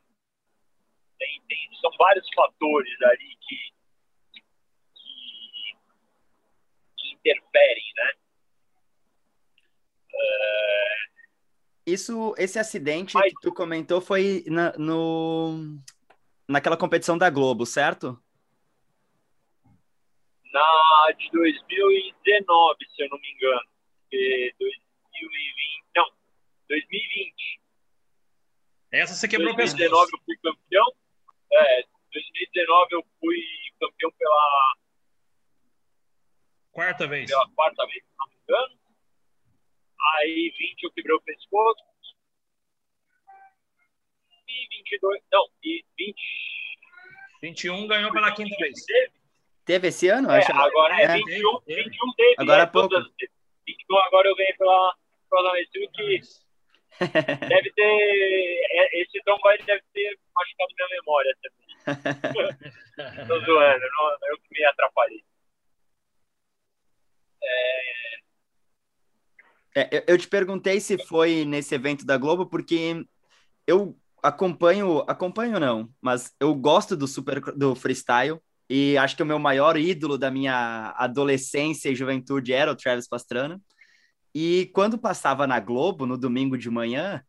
[1.19, 3.57] tem, tem, são vários fatores ali que,
[4.95, 5.77] que,
[6.97, 8.13] que interferem, né?
[10.15, 11.01] É...
[11.87, 13.33] Isso, esse acidente Mas...
[13.33, 15.81] que tu comentou foi na, no
[16.49, 18.21] naquela competição da Globo, certo?
[20.53, 23.69] Na de 2019, se eu não me engano.
[24.11, 25.85] 2020.
[25.97, 26.11] Não,
[26.69, 27.61] 2020.
[28.93, 30.93] Essa você quebrou 2019 eu fui campeão.
[31.53, 33.41] É, 2019 eu fui
[33.79, 34.77] campeão pela
[36.73, 37.31] quarta vez.
[37.31, 38.81] Pela quarta vez, se não me engano.
[40.17, 41.85] Aí 20 eu quebrei o pescoço.
[44.49, 46.51] E 22, não, e 20
[47.43, 48.85] 21 ganhou pela quinta vez.
[48.85, 49.13] Teve,
[49.65, 50.31] teve esse ano?
[50.31, 52.35] É, acho, agora é, é 21, 21 teve.
[52.39, 52.95] Agora é, pouco.
[53.67, 54.95] 21 agora eu ganhei pela
[55.29, 55.53] Prosa
[55.95, 56.21] que
[57.49, 58.61] deve ter.
[58.73, 61.61] É, esse Tom vai deve ter machucado minha memória também.
[63.29, 65.25] Tô zoando, não, eu que me atrapalhei.
[67.43, 68.11] É...
[69.77, 73.07] É, eu te perguntei se foi nesse evento da Globo, porque
[73.67, 78.41] eu acompanho, acompanho não, mas eu gosto do super do freestyle
[78.73, 83.09] e acho que o meu maior ídolo da minha adolescência e juventude era o Travis
[83.09, 83.61] Pastrana.
[84.33, 87.21] E quando passava na Globo, no domingo de manhã,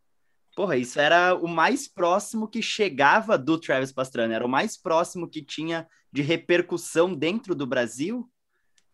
[0.56, 5.28] porra, isso era o mais próximo que chegava do Travis Pastrana, era o mais próximo
[5.28, 8.30] que tinha de repercussão dentro do Brasil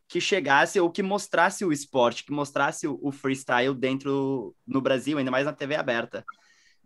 [0.07, 5.29] que chegasse ou que mostrasse o esporte, que mostrasse o, freestyle dentro no Brasil, ainda
[5.29, 6.23] mais na TV aberta.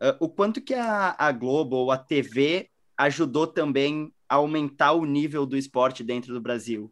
[0.02, 5.46] Uh, o quanto que a, a Globo ou a TV ajudou também aumentar o nível
[5.46, 6.92] do esporte dentro do Brasil?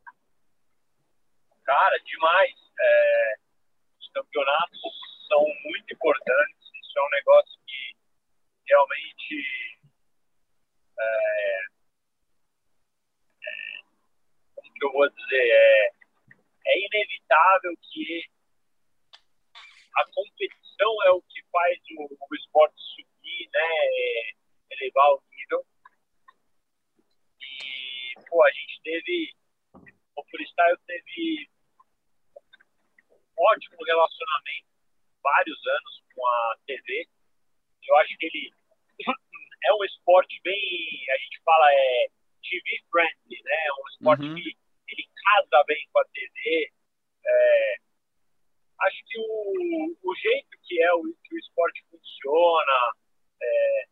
[1.63, 2.55] Cara, demais.
[2.79, 3.35] É,
[4.13, 4.79] campeonatos
[5.27, 6.57] são muito importantes.
[6.81, 7.95] Isso é um negócio que
[8.67, 9.89] realmente
[10.99, 11.59] é,
[13.43, 13.81] é,
[14.55, 15.89] como que eu vou dizer é,
[16.67, 18.23] é inevitável que
[19.95, 24.33] a competição é o que faz o, o esporte subir, né,
[24.71, 25.21] elevar o
[28.27, 29.35] pô, a gente teve
[30.15, 31.49] o freestyle teve
[33.37, 34.67] ótimo relacionamento,
[35.23, 37.07] vários anos com a TV.
[37.87, 38.53] Eu acho que ele
[39.65, 42.07] é um esporte bem, a gente fala, é
[42.43, 43.65] TV friendly, né?
[43.65, 44.35] É um esporte uhum.
[44.35, 44.57] que
[44.89, 46.71] ele casa bem com a TV.
[47.25, 47.75] É,
[48.81, 52.93] acho que o, o jeito que é o, que o esporte funciona,
[53.41, 53.85] é,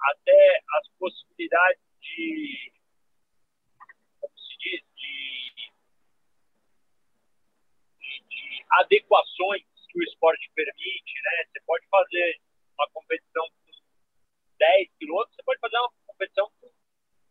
[0.00, 2.72] até as possibilidades de
[8.70, 11.44] adequações que o esporte permite, né?
[11.46, 12.40] Você pode fazer
[12.78, 13.72] uma competição com
[14.58, 16.70] 10 pilotos, você pode fazer uma competição com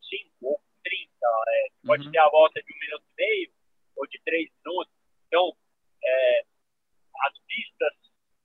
[0.01, 1.09] 5 ou 30,
[1.47, 1.69] né?
[1.69, 2.11] Você pode uhum.
[2.11, 3.51] ter a volta de um minuto e meio
[3.97, 4.93] ou de 3 minutos.
[5.27, 5.57] Então,
[6.03, 6.45] é,
[7.21, 7.93] as pistas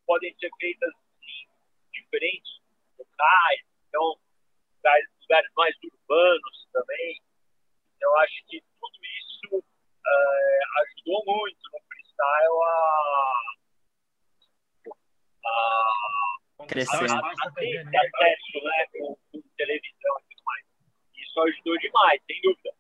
[0.07, 1.49] podem ser feitas em
[1.93, 2.61] diferentes
[2.99, 4.19] locais, então,
[4.77, 7.23] lugares, lugares mais urbanos também.
[7.97, 9.65] Então, acho que tudo isso
[10.07, 11.90] é, ajudou muito no
[12.21, 13.03] freestyle a,
[16.63, 17.15] a crescendo.
[17.15, 20.67] A, a ter acesso né, com, com, televisão e tudo mais.
[21.17, 22.75] Isso ajudou demais, sem dúvida.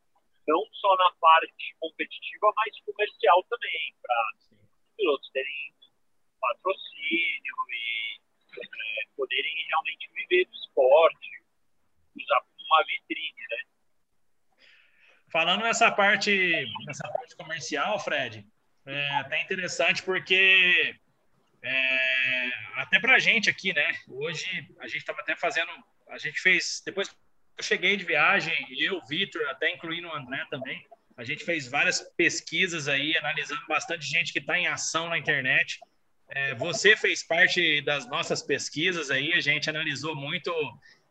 [0.46, 5.74] Não só na parte competitiva, mas comercial também, para os pilotos terem
[6.40, 8.20] patrocínio e
[8.59, 11.42] é, poderem realmente viver do esporte,
[12.16, 13.59] usar como uma vitrine, né?
[15.31, 18.44] Falando nessa parte, nessa parte comercial, Fred,
[18.90, 20.94] é até interessante porque
[21.62, 23.92] é, até para a gente aqui, né?
[24.09, 24.46] Hoje
[24.81, 25.70] a gente estava até fazendo,
[26.09, 27.14] a gente fez depois que
[27.59, 32.00] eu cheguei de viagem, eu, Vitor, até incluindo o André também, a gente fez várias
[32.16, 35.79] pesquisas aí, analisando bastante gente que está em ação na internet.
[36.29, 40.50] É, você fez parte das nossas pesquisas aí, a gente analisou muito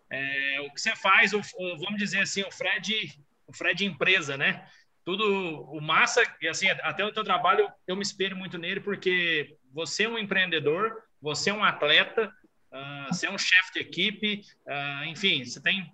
[0.10, 3.16] é, o que você faz, o, o, vamos dizer assim, o Fred,
[3.46, 4.68] o Fred empresa, né?
[5.06, 9.58] Tudo o massa e assim até o teu trabalho eu me espelho muito nele porque
[9.72, 12.32] você é um empreendedor você é um atleta
[12.72, 15.92] uh, você é um chefe de equipe uh, enfim você tem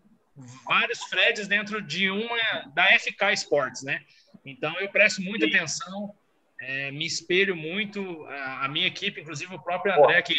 [0.66, 4.02] vários Freds dentro de uma da FK Sports né?
[4.46, 6.14] Então eu presto muita atenção
[6.60, 10.36] é, me espelho muito a, a, minha equipe inclusive o próprio André que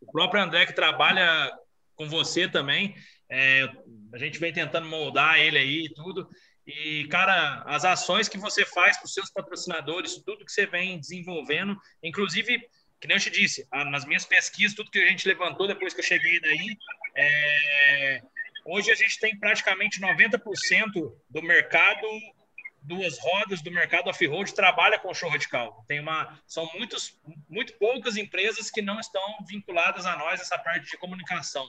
[0.00, 1.50] o próprio André que trabalha
[1.94, 2.94] com você também
[3.30, 3.68] é,
[4.12, 6.28] a gente vem tentando moldar ele aí e tudo
[6.66, 10.98] e, cara, as ações que você faz para os seus patrocinadores, tudo que você vem
[10.98, 12.60] desenvolvendo, inclusive,
[13.00, 16.00] que nem eu te disse, nas minhas pesquisas, tudo que a gente levantou depois que
[16.00, 16.76] eu cheguei daí,
[17.16, 18.22] é...
[18.66, 22.06] hoje a gente tem praticamente 90% do mercado
[22.82, 25.84] duas rodas do mercado off-road trabalha com show radical.
[25.86, 30.90] Tem uma, são muitos, muito poucas empresas que não estão vinculadas a nós essa parte
[30.90, 31.66] de comunicação.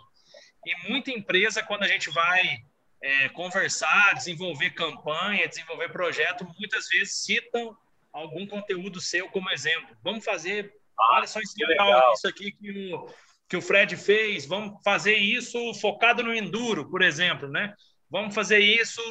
[0.65, 2.63] E muita empresa, quando a gente vai
[3.01, 7.75] é, conversar, desenvolver campanha, desenvolver projeto, muitas vezes citam
[8.11, 9.95] algum conteúdo seu como exemplo.
[10.03, 10.73] Vamos fazer,
[11.11, 12.13] olha só isso, legal.
[12.13, 13.09] isso aqui que o,
[13.49, 17.73] que o Fred fez, vamos fazer isso focado no enduro, por exemplo, né?
[18.11, 19.01] vamos fazer isso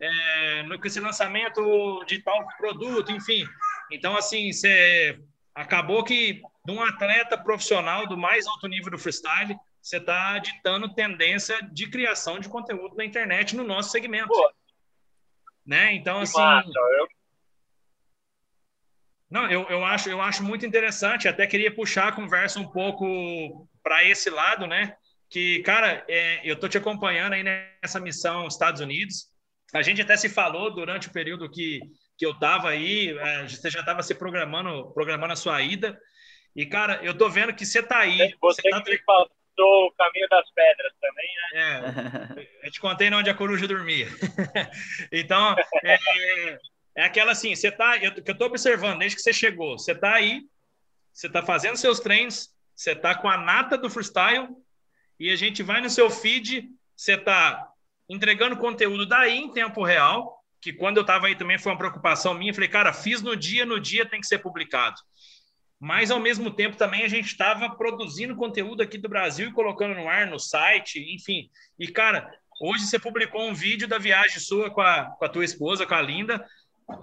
[0.00, 3.46] é, no esse lançamento de tal produto, enfim.
[3.90, 5.16] Então, assim, você
[5.54, 10.94] acabou que de um atleta profissional do mais alto nível do freestyle, você está ditando
[10.94, 14.28] tendência de criação de conteúdo na internet no nosso segmento.
[14.28, 14.52] Pô.
[15.64, 15.94] Né?
[15.94, 16.38] Então, assim.
[16.38, 17.08] Massa, eu...
[19.30, 21.28] Não, eu, eu, acho, eu acho muito interessante.
[21.28, 24.96] Até queria puxar a conversa um pouco para esse lado, né?
[25.28, 29.26] Que, cara, é, eu tô te acompanhando aí nessa missão Estados Unidos.
[29.74, 31.80] A gente até se falou durante o período que,
[32.16, 35.98] que eu estava aí, é, você já estava se programando, programando a sua ida.
[36.56, 38.34] E, cara, eu tô vendo que você tá aí.
[38.40, 38.82] Você, você tá...
[38.86, 38.98] me
[39.58, 42.46] passou o caminho das pedras também, né?
[42.62, 44.06] É, eu te contei onde a coruja dormia.
[45.12, 45.98] então, é,
[46.96, 49.94] é aquela assim, você tá, eu, que eu tô observando desde que você chegou, você
[49.94, 50.42] tá aí,
[51.12, 54.48] você tá fazendo seus treinos, você tá com a nata do freestyle,
[55.18, 57.68] e a gente vai no seu feed, você tá
[58.08, 62.34] entregando conteúdo daí em tempo real, que quando eu estava aí também foi uma preocupação
[62.34, 62.54] minha.
[62.54, 64.96] Falei, cara, fiz no dia, no dia tem que ser publicado.
[65.80, 69.94] Mas, ao mesmo tempo, também a gente estava produzindo conteúdo aqui do Brasil e colocando
[69.94, 71.48] no ar, no site, enfim.
[71.78, 72.28] E, cara,
[72.60, 75.94] hoje você publicou um vídeo da viagem sua com a, com a tua esposa, com
[75.94, 76.44] a Linda,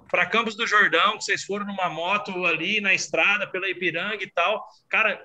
[0.10, 4.32] para Campos do Jordão, que vocês foram numa moto ali na estrada, pela Ipiranga e
[4.32, 4.66] tal.
[4.90, 5.22] Cara,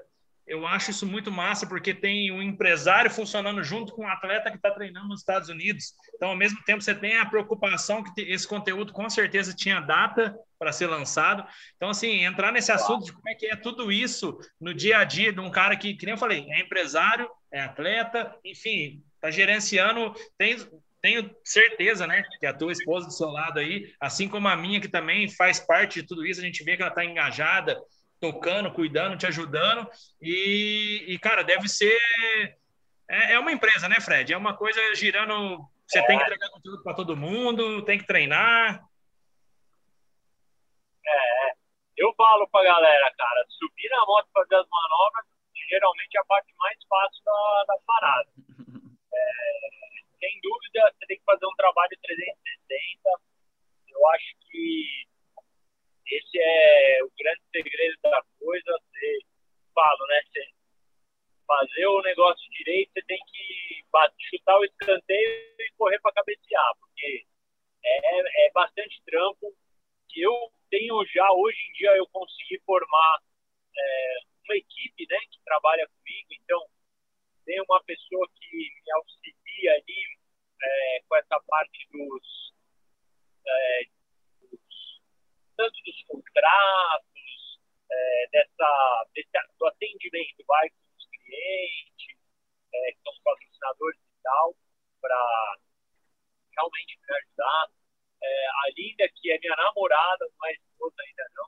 [0.50, 4.56] eu acho isso muito massa, porque tem um empresário funcionando junto com um atleta que
[4.56, 5.94] está treinando nos Estados Unidos.
[6.16, 10.36] Então, ao mesmo tempo, você tem a preocupação que esse conteúdo com certeza tinha data
[10.58, 11.46] para ser lançado.
[11.76, 15.04] Então, assim, entrar nesse assunto de como é que é tudo isso no dia a
[15.04, 19.30] dia de um cara que, que nem eu falei, é empresário, é atleta, enfim, está
[19.30, 20.56] gerenciando, tem,
[21.00, 24.80] tenho certeza, né, que a tua esposa do seu lado aí, assim como a minha,
[24.80, 27.80] que também faz parte de tudo isso, a gente vê que ela está engajada,
[28.20, 29.90] tocando, cuidando, te ajudando.
[30.20, 31.98] E, e cara, deve ser.
[33.09, 34.33] É, é, uma empresa, né, Fred?
[34.33, 35.66] É uma coisa girando.
[35.87, 36.06] Você é.
[36.06, 38.85] tem que entregar conteúdo para todo mundo, tem que treinar.
[41.04, 41.52] É,
[41.96, 45.24] eu falo pra galera, cara, subir na moto fazer as manobras,
[45.68, 48.30] geralmente é a parte mais fácil da, da parada.
[49.12, 49.80] É,
[50.20, 53.11] sem dúvida, você tem que fazer um trabalho 360.
[53.88, 55.09] Eu acho que
[56.10, 58.72] esse é o grande segredo da coisa.
[58.72, 59.18] Você
[59.74, 60.22] falo, né?
[60.32, 60.60] Você
[61.46, 63.84] fazer o negócio direito, você tem que
[64.30, 67.26] chutar o escanteio e correr para cabecear, porque
[67.84, 69.52] é, é bastante trampo.
[70.14, 70.32] Eu
[70.70, 73.18] tenho já hoje em dia eu consegui formar
[73.76, 76.28] é, uma equipe, né, que trabalha comigo.
[76.42, 76.66] Então
[77.44, 80.18] tem uma pessoa que me auxilia ali
[80.62, 82.52] é, com essa parte dos
[83.46, 83.82] é,
[85.60, 87.60] tanto dos contratos,
[87.92, 92.16] é, dessa, desse, do atendimento vai com os clientes,
[92.72, 94.56] é, que são os patrocinadores e tal,
[95.02, 95.56] para
[96.56, 97.68] realmente me ajudar.
[98.22, 101.46] É, a Linda, que é minha namorada, não é esposa ainda não.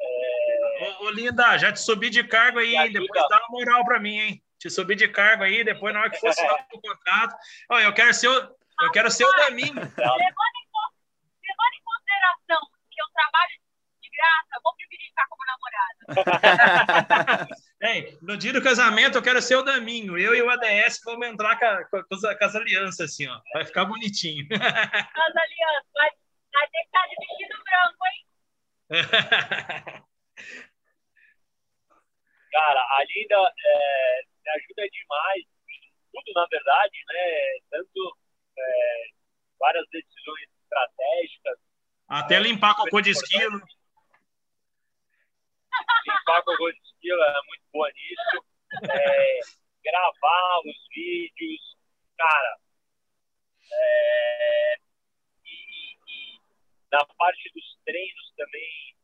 [0.00, 0.96] É...
[1.00, 2.92] Ô, ô, Linda, já te subi de cargo aí, hein?
[2.92, 4.42] depois dá uma moral para mim, hein?
[4.58, 7.36] Te subi de cargo aí, depois na hora que for assinar o contrato.
[7.70, 9.74] Ó, eu quero ser o, eu quero ser o Daminho.
[9.74, 12.77] Levando em consideração
[13.08, 13.52] eu trabalho
[14.00, 15.98] de graça, vou preferir ficar como namorada.
[17.82, 20.18] Ei, no dia do casamento eu quero ser o Daminho.
[20.18, 23.40] Eu e o ADS vamos entrar com, a, com, as, com as alianças, assim, ó.
[23.52, 24.46] Vai ficar bonitinho.
[24.52, 25.90] As alianças.
[25.94, 26.10] Vai,
[26.52, 28.26] vai ter que estar de vestido branco, hein?
[32.50, 35.44] Cara, a Linda é, me ajuda demais
[36.12, 37.58] tudo, na verdade, né?
[37.70, 38.16] Tanto
[38.58, 39.08] é,
[39.58, 41.58] várias decisões estratégicas,
[42.08, 43.60] até limpar cocô de esquilo.
[46.06, 48.46] Limpar cocô de esquilo é muito boa nisso.
[48.90, 49.40] É,
[49.84, 51.76] gravar os vídeos,
[52.16, 52.58] cara.
[53.70, 54.76] É,
[55.44, 56.40] e, e,
[56.90, 58.96] na parte dos treinos também,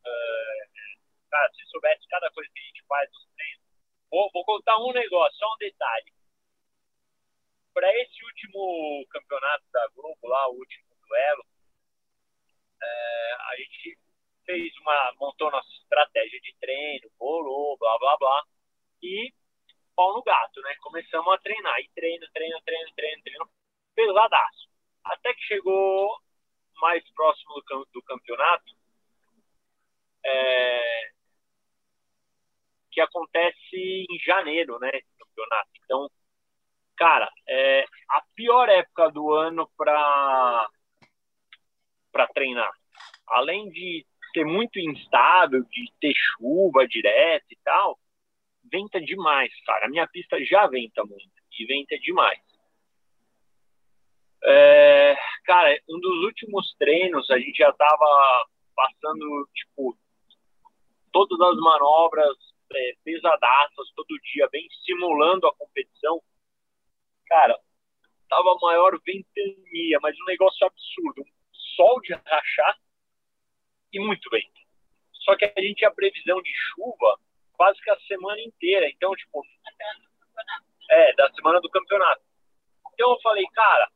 [0.00, 0.98] uh,
[1.30, 3.64] cara, se soubesse cada coisa que a gente faz nos treinos.
[4.10, 6.12] Vou, vou contar um negócio, só um detalhe.
[7.72, 11.44] Para esse último campeonato da Globo, lá, o último duelo,
[12.82, 13.98] é, a gente
[14.44, 18.42] fez uma, montou nossa estratégia de treino, bolou, blá, blá, blá,
[19.02, 19.32] e
[19.94, 20.74] pau no gato, né?
[20.80, 23.50] Começamos a treinar, e treino, treino, treino, treino, treino,
[23.94, 24.68] pesadaço.
[25.04, 26.16] Até que chegou
[26.80, 28.74] mais próximo do, do campeonato,
[30.24, 31.10] é,
[32.90, 34.90] que acontece em janeiro, né?
[35.18, 35.70] Campeonato.
[35.84, 36.10] Então,
[36.96, 40.68] cara, é a pior época do ano para
[42.12, 42.72] para treinar.
[43.26, 47.98] Além de ser muito instável, de ter chuva direto e tal,
[48.70, 49.86] venta demais, cara.
[49.86, 51.28] A minha pista já venta muito
[51.58, 52.40] e venta demais.
[54.44, 59.98] É, cara, um dos últimos treinos a gente já tava passando, tipo,
[61.12, 62.36] todas as manobras
[62.72, 66.22] é, pesadaças todo dia, bem simulando a competição.
[67.26, 67.58] Cara,
[68.28, 71.22] tava maior ventania, mas um negócio absurdo.
[71.22, 71.37] Um
[71.78, 72.76] sol de rachar
[73.92, 74.60] e muito vento.
[75.12, 77.20] Só que a gente tinha previsão de chuva
[77.52, 78.88] quase que a semana inteira.
[78.90, 79.42] Então, tipo.
[80.90, 82.22] É, da semana do campeonato.
[82.94, 83.88] Então eu falei, cara,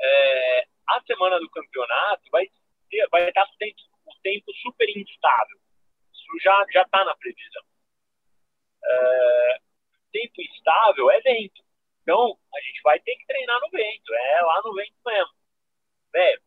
[0.00, 2.46] é, a semana do campeonato vai,
[2.90, 5.58] ter, vai estar o tempo, o tempo super instável.
[6.12, 7.64] Isso já já está na previsão.
[8.84, 9.60] É,
[10.12, 11.62] tempo instável é vento.
[12.02, 14.14] Então, a gente vai ter que treinar no vento.
[14.14, 15.34] É lá no vento mesmo.
[16.12, 16.42] Velho,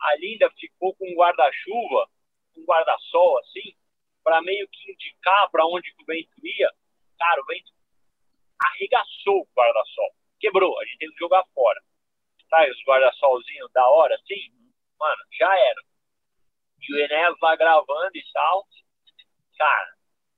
[0.00, 2.08] a Linda ficou com um guarda-chuva,
[2.56, 3.76] um guarda-sol, assim,
[4.22, 6.70] para meio que indicar para onde o vento ia.
[7.18, 7.72] Cara, o vento
[8.58, 10.14] arregaçou o guarda-sol.
[10.40, 10.80] Quebrou.
[10.80, 11.80] A gente tem que jogar fora.
[12.48, 14.50] Sabe os guarda-solzinhos da hora, assim?
[14.98, 15.82] Mano, já era.
[16.80, 18.66] E o Enéas lá gravando e tal.
[19.58, 19.94] Cara,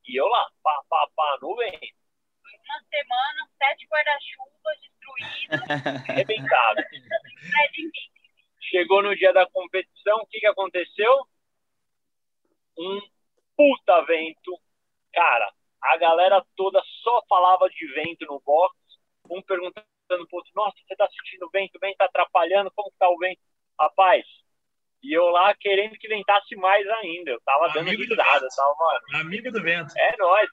[0.08, 1.96] e eu lá, pá, pá, pá, no vento
[2.66, 4.55] uma semana, sete guarda-chuvas
[5.16, 6.08] destruídos.
[6.08, 6.82] Arrebentado.
[8.60, 11.26] Chegou no dia da competição, o que, que aconteceu?
[12.78, 13.00] Um
[13.56, 14.60] puta vento.
[15.12, 15.52] Cara,
[15.82, 18.76] a galera toda só falava de vento no box.
[19.30, 21.76] Um perguntando pro outro, nossa, você tá sentindo vento?
[21.76, 22.70] O vento tá atrapalhando?
[22.74, 23.40] Como que tá o vento?
[23.78, 24.24] Rapaz,
[25.06, 27.30] e eu lá querendo que ventasse mais ainda.
[27.30, 29.00] Eu tava dando Amigo risada, tava, mano.
[29.20, 29.96] Amigo do vento.
[29.96, 30.50] É nóis.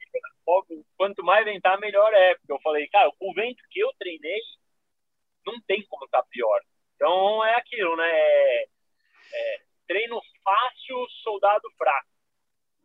[0.96, 2.36] Quanto mais ventar, melhor é.
[2.36, 4.40] Porque eu falei, cara, o vento que eu treinei
[5.44, 6.62] não tem como estar tá pior.
[6.96, 8.12] Então é aquilo, né?
[8.12, 8.64] É,
[9.34, 12.08] é, treino fácil, soldado fraco.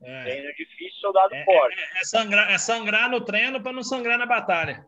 [0.01, 0.23] É.
[0.23, 1.79] Treino difícil, soldado é, forte.
[1.79, 4.87] É, é, sangrar, é sangrar no treino para não sangrar na batalha.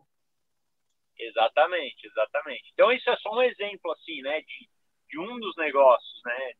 [1.15, 2.71] Exatamente, exatamente.
[2.73, 4.41] Então isso é só um exemplo, assim, né?
[4.41, 4.69] De,
[5.09, 6.53] de um dos negócios, né?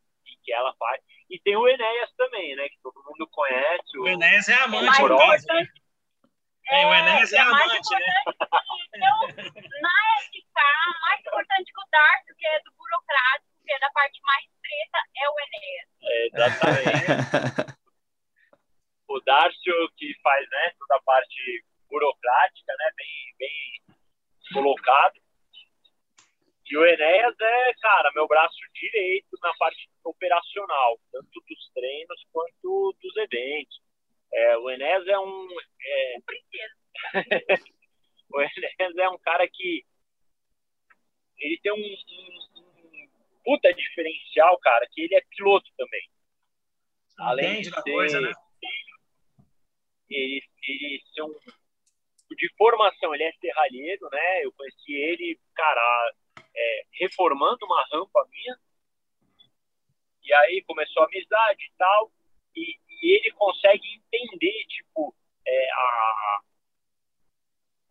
[0.43, 1.01] Que ela faz.
[1.29, 2.67] E tem o Enéas também, né?
[2.69, 3.97] Que todo mundo conhece.
[3.97, 5.01] O, o Enéas é amante.
[5.01, 5.67] Né?
[6.69, 8.23] É, o Enéas é, é amante, né?
[8.93, 9.27] Então,
[9.81, 9.89] na
[10.21, 10.57] SK,
[11.01, 14.99] mais importante que o Darcio, que é do burocrático, que é da parte mais preta,
[15.15, 15.87] é o Enéas.
[16.03, 17.77] É, exatamente.
[19.07, 22.91] o Darcio que faz né, toda a parte burocrática, né?
[22.95, 23.81] Bem, bem
[24.53, 25.19] colocado.
[26.71, 32.95] E o Enéas é, cara, meu braço direito na parte operacional, tanto dos treinos quanto
[33.01, 33.81] dos eventos.
[34.33, 35.47] É, o Enéas é um.
[35.81, 36.15] É...
[38.29, 39.85] o Enéas é um cara que.
[41.39, 43.09] Ele tem um, um, um,
[43.43, 46.09] puta diferencial, cara, que ele é piloto também.
[47.19, 48.31] Além de ser, coisa, né?
[50.09, 51.35] Ele, ele ser um.
[52.29, 54.45] De formação, ele é serralheiro, né?
[54.45, 58.57] Eu conheci ele, cara, é, reformando uma rampa minha.
[60.23, 62.11] E aí começou a amizade e tal.
[62.55, 65.15] E, e ele consegue entender, tipo,
[65.45, 66.39] é, a,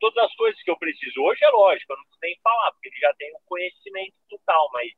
[0.01, 1.23] todas as coisas que eu preciso.
[1.23, 4.71] Hoje é lógico, eu não preciso nem falar, porque ele já tem um conhecimento total,
[4.73, 4.91] mas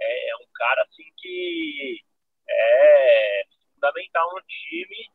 [0.00, 2.00] é, é um cara assim que
[2.48, 3.42] é
[3.74, 5.10] fundamental no time.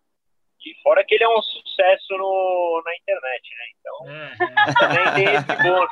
[0.65, 3.65] E fora que ele é um sucesso no, na internet, né?
[3.79, 4.73] Então, é, é.
[4.73, 5.91] também tem esse bônus.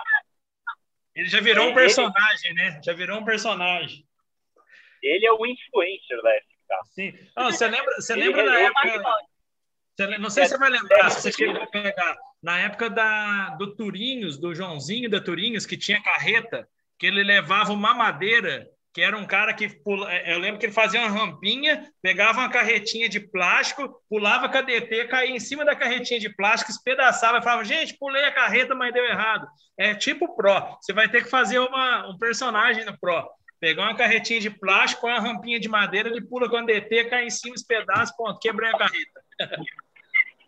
[1.18, 2.80] Ele já virou um personagem, né?
[2.84, 4.05] Já virou um personagem.
[5.01, 6.93] Ele é o influencer da FK.
[6.93, 7.30] Sim.
[7.36, 9.03] Não, você lembra, você lembra na época.
[9.95, 12.15] Você, não sei se você vai lembrar, se você chegou a pegar.
[12.41, 17.74] Na época da, do Turinhos, do Joãozinho da Turinhos, que tinha carreta, que ele levava
[17.74, 21.08] uma madeira que era um cara que pula, é, eu lembro que ele fazia uma
[21.08, 26.20] rampinha, pegava uma carretinha de plástico, pulava com a DT, caía em cima da carretinha
[26.20, 29.45] de plástico, espedaçava e falava: gente, pulei a carreta, mas deu errado.
[29.78, 30.52] É tipo Pro.
[30.82, 33.30] Você vai ter que fazer uma, um personagem no Pro.
[33.60, 37.28] Pegar uma carretinha de plástico, uma rampinha de madeira, ele pula com a DT, cai
[37.28, 39.22] em cima, espedaça, ponto, quebrei a carreta.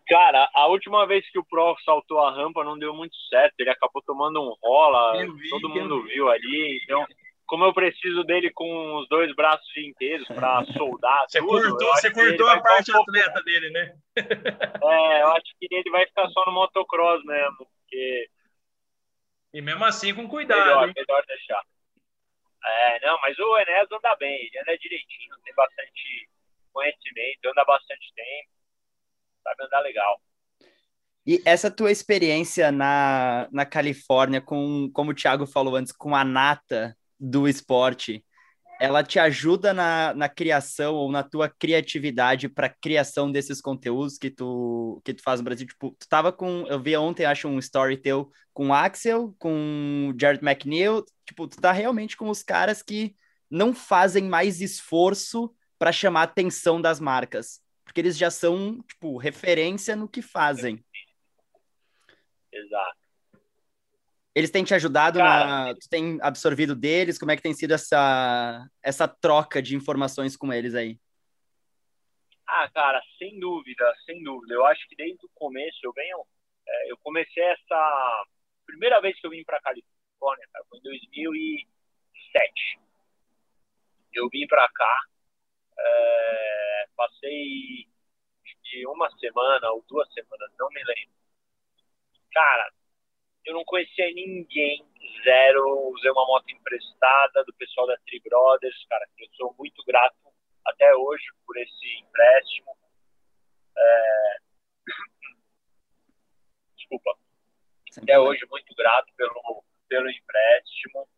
[0.08, 3.54] Cara, a última vez que o Pro saltou a rampa não deu muito certo.
[3.60, 6.80] Ele acabou tomando um rola, vi, todo mundo viu ali.
[6.82, 7.06] Então,
[7.50, 12.10] como eu preciso dele com os dois braços inteiros para soldar você tudo, cortou, você
[12.12, 13.44] cortou a parte um atleta pouco...
[13.44, 13.98] dele, né?
[14.16, 18.30] é, eu acho que ele vai ficar só no motocross mesmo, porque...
[19.52, 20.60] E mesmo assim com cuidado.
[20.60, 20.94] Melhor, hein?
[20.96, 21.60] melhor deixar.
[22.64, 26.28] É, não, mas o Enéas anda bem, ele anda direitinho, tem bastante
[26.72, 28.48] conhecimento, anda bastante tempo,
[29.42, 30.20] sabe andar legal.
[31.26, 36.22] E essa tua experiência na, na Califórnia, com, como o Thiago falou antes, com a
[36.24, 38.24] nata do esporte.
[38.80, 44.30] ela te ajuda na, na criação ou na tua criatividade para criação desses conteúdos que
[44.30, 45.66] tu que tu faz no Brasil.
[45.66, 50.42] Tipo, tu tava com, eu vi ontem, acho um story teu com Axel, com Jared
[50.42, 53.14] McNeil, tipo, tu tá realmente com os caras que
[53.50, 59.16] não fazem mais esforço para chamar a atenção das marcas, porque eles já são, tipo,
[59.18, 60.82] referência no que fazem.
[62.52, 62.99] Exato.
[64.34, 65.74] Eles têm te ajudado Cara, na.
[65.74, 67.18] Tu tem absorvido deles?
[67.18, 70.98] Como é que tem sido essa, essa troca de informações com eles aí?
[72.46, 74.54] Ah, cara, sem dúvida, sem dúvida.
[74.54, 76.24] Eu acho que desde o começo eu venho.
[76.66, 78.24] É, eu comecei essa.
[78.66, 82.80] Primeira vez que eu vim para Califórnia, cara, foi em 2007.
[84.12, 85.00] Eu vim para cá,
[85.78, 87.88] é, passei
[88.70, 91.14] de uma semana ou duas semanas, não me lembro.
[92.32, 92.72] Cara,
[93.44, 94.84] eu não conhecia ninguém,
[95.24, 95.90] zero.
[95.90, 100.16] Usei uma moto emprestada do pessoal da Tri Brothers, cara, que eu sou muito grato
[100.64, 102.76] até hoje por esse empréstimo.
[103.76, 104.36] É...
[106.76, 107.16] Desculpa.
[108.02, 111.08] Até hoje, muito grato pelo, pelo empréstimo.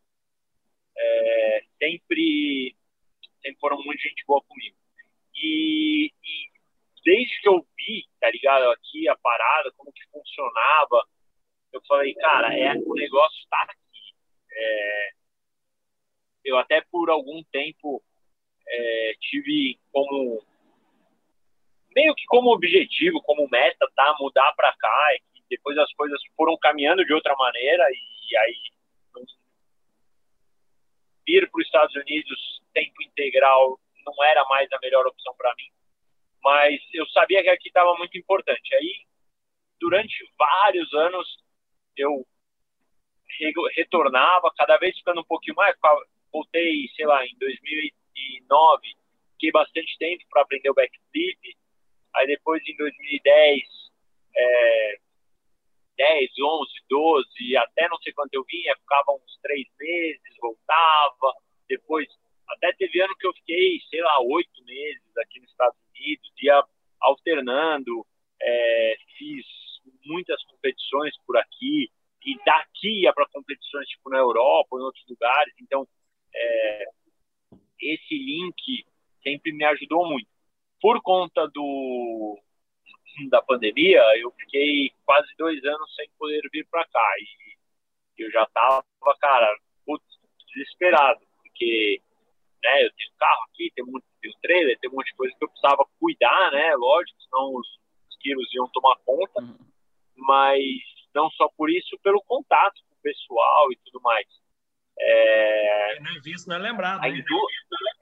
[0.96, 1.64] É...
[1.78, 2.76] Sempre,
[3.42, 4.76] sempre foram muito gente boa comigo.
[5.34, 6.50] E, e
[7.04, 11.04] desde que eu vi, tá ligado, aqui a parada, como que funcionava,
[11.72, 14.14] eu falei, cara, é, o negócio está aqui.
[14.52, 15.10] É,
[16.44, 18.02] eu até por algum tempo
[18.68, 20.44] é, tive como
[21.94, 26.56] meio que como objetivo, como meta, tá, mudar para cá, e depois as coisas foram
[26.58, 28.72] caminhando de outra maneira e, e aí
[31.26, 35.70] vir para os Estados Unidos tempo integral não era mais a melhor opção para mim,
[36.42, 38.74] mas eu sabia que aqui estava muito importante.
[38.74, 39.06] Aí
[39.80, 41.28] durante vários anos
[41.97, 42.26] eu
[43.76, 45.76] retornava, cada vez ficando um pouquinho mais.
[46.32, 48.97] Voltei, sei lá, em 2009,
[49.32, 51.57] fiquei bastante tempo para aprender o backflip.
[52.14, 53.62] Aí depois, em 2010,
[54.36, 54.99] é,
[55.97, 61.34] 10, 11, 12, até não sei quanto eu vinha, ficava uns três meses, voltava.
[61.68, 62.09] Depois,
[62.49, 66.64] até teve ano que eu fiquei, sei lá, oito meses aqui nos Estados Unidos, ia
[67.01, 68.07] alternando,
[68.40, 69.47] é, fiz
[70.05, 71.91] muitas competições por aqui,
[72.24, 75.55] e daqui ia para competições tipo na Europa em outros lugares.
[75.61, 75.87] Então,
[76.35, 76.85] é,
[77.80, 78.87] esse link
[79.22, 80.28] sempre me ajudou muito.
[80.80, 82.39] Por conta do
[83.28, 88.47] da pandemia, eu fiquei quase dois anos sem poder vir para cá e eu já
[88.47, 88.83] tava,
[89.20, 89.55] cara,
[89.85, 90.05] putz,
[90.49, 92.01] desesperado, porque
[92.64, 94.07] né, eu tenho carro aqui, tenho, muito,
[94.41, 96.74] trailer, tem um monte de coisa que eu precisava cuidar, né?
[96.74, 97.66] Lógico, senão os,
[98.09, 99.43] os quilos iam tomar conta.
[99.43, 99.71] Uhum
[100.16, 100.60] mas
[101.14, 104.26] não só por isso, pelo contato com o pessoal e tudo mais.
[104.98, 105.94] É...
[105.94, 107.04] Quem não é visto não é lembrado.
[107.04, 107.92] A indústria,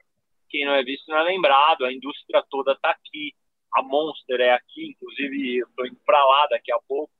[0.49, 1.85] quem não é visto não é lembrado.
[1.85, 3.33] A indústria toda está aqui.
[3.73, 7.11] A Monster é aqui, inclusive eu estou indo para lá daqui a pouco.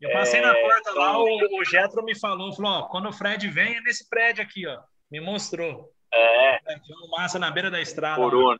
[0.00, 0.42] Eu passei é...
[0.42, 3.80] na porta lá, o, o Getro me falou, falou, ó, quando o Fred vem é
[3.80, 4.80] nesse prédio aqui, ó.
[5.10, 5.92] Me mostrou.
[6.12, 6.54] É.
[6.54, 8.20] é tinha uma massa na beira da estrada.
[8.20, 8.58] Corona.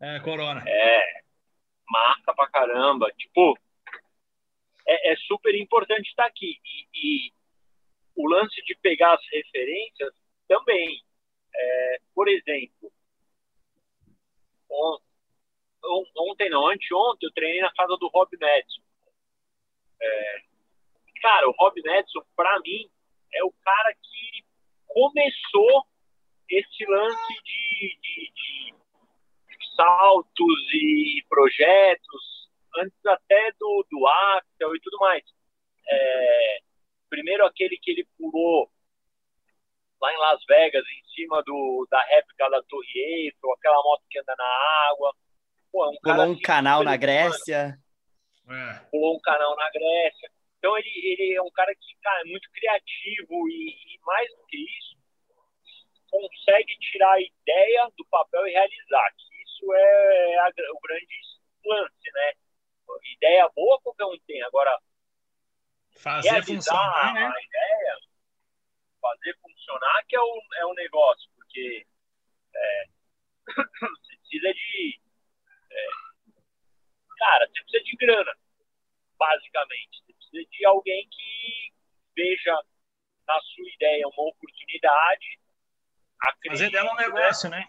[0.00, 0.08] Lá.
[0.08, 0.64] É, Corona.
[0.66, 1.22] É.
[1.88, 3.10] Massa pra caramba.
[3.16, 3.58] Tipo,
[4.90, 6.58] é, é super importante estar aqui.
[6.64, 7.32] E, e,
[8.16, 10.12] o lance de pegar as referências
[10.48, 11.02] também.
[11.54, 12.92] É, por exemplo,
[14.70, 14.98] on,
[15.84, 18.82] on, ontem não, anteontem eu treinei na casa do Rob Madison.
[20.02, 20.42] É,
[21.22, 22.90] cara, o Rob Madison, para mim,
[23.32, 24.44] é o cara que
[24.86, 25.86] começou
[26.48, 32.39] esse lance de, de, de saltos e projetos
[32.78, 35.24] antes até do, do Axel e tudo mais.
[35.88, 36.58] É,
[37.08, 38.70] primeiro aquele que ele pulou
[40.00, 44.18] lá em Las Vegas, em cima do, da réplica da Torre Eiffel, aquela moto que
[44.18, 45.14] anda na água.
[45.70, 47.78] Pô, é um pulou um canal na Grécia.
[48.48, 48.78] É.
[48.90, 50.30] Pulou um canal na Grécia.
[50.58, 54.44] Então ele, ele é um cara que cara, é muito criativo e, e mais do
[54.46, 54.96] que isso,
[56.10, 59.14] consegue tirar a ideia do papel e realizar.
[59.44, 61.20] Isso é a, o grande
[61.64, 62.32] lance, né?
[63.16, 64.42] Ideia boa qualquer um tem.
[64.42, 64.78] Agora,
[65.98, 67.26] fazer funcionar né?
[67.26, 67.98] a ideia,
[69.00, 71.86] fazer funcionar que é o, é o negócio, porque
[72.54, 72.84] é,
[73.80, 75.00] você precisa de.
[75.70, 75.86] É,
[77.18, 78.38] cara, você precisa de grana,
[79.18, 80.02] basicamente.
[80.04, 81.72] Você precisa de alguém que
[82.16, 82.54] veja
[83.26, 85.40] na sua ideia uma oportunidade.
[86.46, 87.06] Fazer dela um né?
[87.06, 87.60] negócio, né?
[87.60, 87.68] né?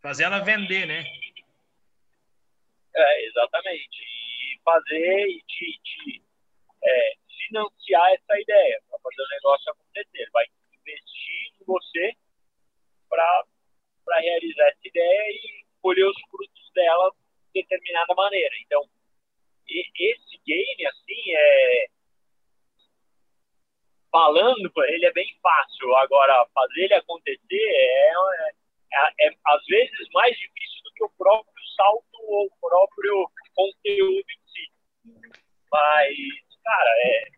[0.00, 1.04] Fazer ela vender, né?
[2.92, 4.20] É, exatamente
[4.50, 6.22] de fazer e de, de
[6.82, 7.14] é,
[7.46, 10.28] financiar essa ideia, para fazer o negócio acontecer.
[10.32, 12.16] Vai investir em você
[13.08, 17.10] para realizar essa ideia e colher os frutos dela
[17.54, 18.54] de determinada maneira.
[18.62, 18.82] Então,
[19.68, 21.86] esse game, assim, é.
[24.10, 25.94] Falando, ele é bem fácil.
[25.96, 28.12] Agora, fazer ele acontecer é,
[28.92, 34.39] é, é às vezes mais difícil do que o próprio salto ou o próprio conteúdo
[35.04, 36.16] mas,
[36.62, 37.28] cara, é,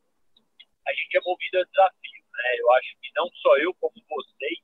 [0.89, 2.57] a gente é movido a desafios, né?
[2.59, 4.59] Eu acho que não só eu, como vocês,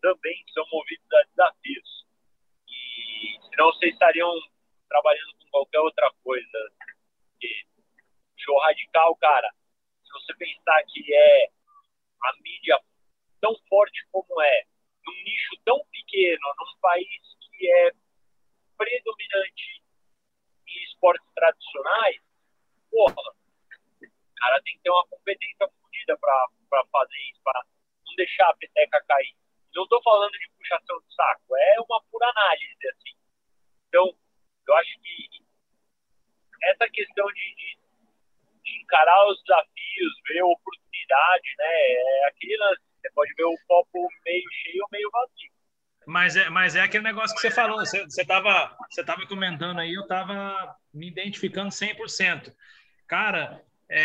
[0.00, 2.06] também são movidos a desafios.
[2.68, 4.30] E senão vocês estariam
[4.88, 6.72] trabalhando com qualquer outra coisa.
[7.42, 7.66] E
[8.36, 9.50] show radical, cara,
[10.04, 11.48] se você pensar que é
[12.22, 12.78] a mídia
[13.40, 14.64] tão forte como é,
[15.06, 17.22] num nicho tão pequeno, num país
[17.58, 17.92] que é
[18.76, 19.83] predominante
[20.84, 22.20] esportes tradicionais,
[22.90, 23.32] porra,
[24.02, 27.64] o cara tem que ter uma competência fodida para fazer isso, para
[28.06, 29.34] não deixar a peteca cair.
[29.74, 33.16] Não estou falando de puxação de saco, é uma pura análise, assim.
[33.88, 34.16] Então,
[34.66, 35.44] eu acho que
[36.64, 37.78] essa questão de, de,
[38.62, 41.66] de encarar os desafios, ver oportunidade, né?
[41.66, 42.82] É aquele lance.
[43.00, 45.53] Você pode ver o copo meio cheio ou meio vazio.
[46.06, 49.78] Mas é, mas é aquele negócio que você falou, você, você, tava, você tava comentando
[49.78, 52.52] aí, eu tava me identificando 100%.
[53.06, 54.04] Cara, é,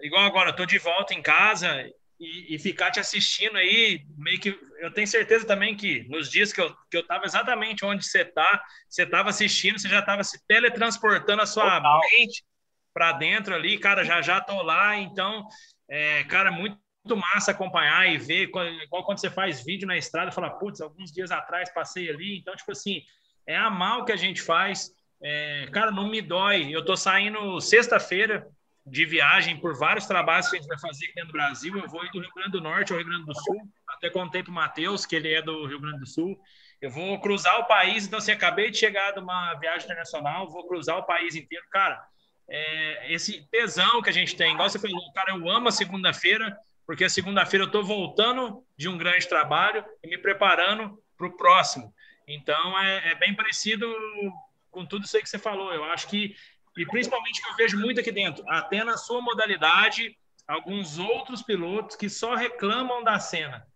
[0.00, 1.88] igual agora, tô de volta em casa
[2.18, 6.52] e, e, ficar te assistindo aí, meio que eu tenho certeza também que nos dias
[6.52, 10.24] que eu, que eu tava exatamente onde você tá, você tava assistindo, você já tava
[10.24, 12.00] se teletransportando a sua Total.
[12.12, 12.44] mente
[12.92, 15.46] para dentro ali, cara, já já tô lá, então,
[15.88, 16.76] é, cara, muito,
[17.08, 18.50] muito massa acompanhar e ver,
[18.82, 22.54] igual quando você faz vídeo na estrada, fala, putz, alguns dias atrás passei ali, então,
[22.54, 23.02] tipo assim,
[23.46, 24.92] é a mal que a gente faz,
[25.22, 28.46] é, cara, não me dói, eu tô saindo sexta-feira,
[28.90, 31.76] de viagem por vários trabalhos que a gente vai fazer aqui dentro do Brasil.
[31.76, 33.60] Eu vou ir do Rio Grande do Norte ao Rio Grande do Sul.
[33.86, 36.40] Até contei para o Matheus, que ele é do Rio Grande do Sul.
[36.80, 38.06] Eu vou cruzar o país.
[38.06, 41.66] Então, assim, acabei de chegar de uma viagem internacional, vou cruzar o país inteiro.
[41.70, 42.02] Cara,
[42.48, 46.56] é, esse tesão que a gente tem, igual você falou, cara, eu amo a segunda-feira,
[46.88, 51.94] porque segunda-feira eu estou voltando de um grande trabalho e me preparando para o próximo.
[52.26, 53.86] Então, é, é bem parecido
[54.70, 55.70] com tudo isso aí que você falou.
[55.70, 56.34] Eu acho que
[56.78, 60.16] e principalmente que eu vejo muito aqui dentro, até na sua modalidade,
[60.46, 63.66] alguns outros pilotos que só reclamam da cena.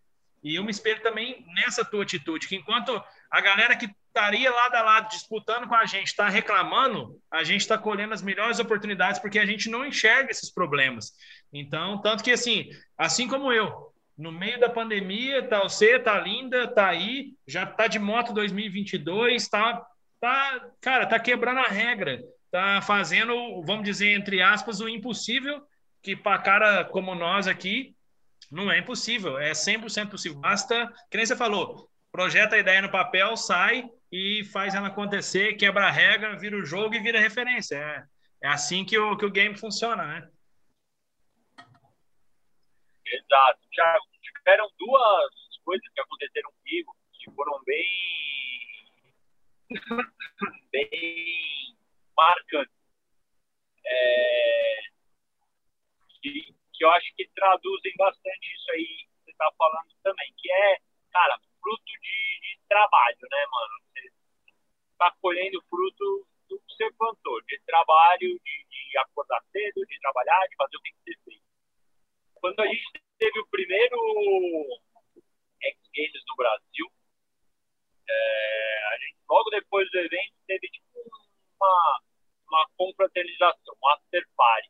[0.41, 2.99] E eu me espelho também nessa tua atitude, que enquanto
[3.29, 7.61] a galera que estaria lado a lado disputando com a gente está reclamando, a gente
[7.61, 11.13] está colhendo as melhores oportunidades porque a gente não enxerga esses problemas.
[11.51, 16.67] Então, tanto que assim, assim como eu, no meio da pandemia, tá você, tá linda,
[16.67, 19.83] tá aí, já tá de moto 2022, tá,
[20.19, 22.21] tá, cara, tá quebrando a regra
[22.53, 25.59] está fazendo, vamos dizer, entre aspas, o impossível,
[26.03, 27.95] que para cara como nós aqui,
[28.51, 30.39] não é impossível, é 100% possível.
[30.39, 35.55] Basta, que nem você falou, projeta a ideia no papel, sai e faz ela acontecer,
[35.55, 37.75] quebra a regra, vira o jogo e vira referência.
[37.75, 38.05] É,
[38.43, 40.29] é assim que o, que o game funciona, né?
[43.07, 43.59] Exato.
[43.73, 45.33] Já tiveram duas
[45.65, 47.87] coisas que aconteceram comigo que foram bem
[50.71, 51.75] bem
[52.15, 52.71] marcante.
[53.83, 54.75] É,
[56.21, 60.51] que, que eu acho que traduzem bastante isso aí que você está falando também, que
[60.51, 60.77] é,
[61.11, 63.73] cara, fruto de, de trabalho, né, mano?
[63.87, 64.11] Você
[64.91, 70.45] está colhendo fruto do que você plantou, de trabalho, de, de acordar cedo, de trabalhar,
[70.49, 71.43] de fazer o que tem que ser feito.
[72.35, 73.97] Quando a gente teve o primeiro
[75.61, 76.91] X Games no Brasil,
[78.09, 80.99] é, a gente, logo depois do evento, teve tipo
[81.59, 82.01] uma,
[82.49, 84.69] uma confraternização, um after party.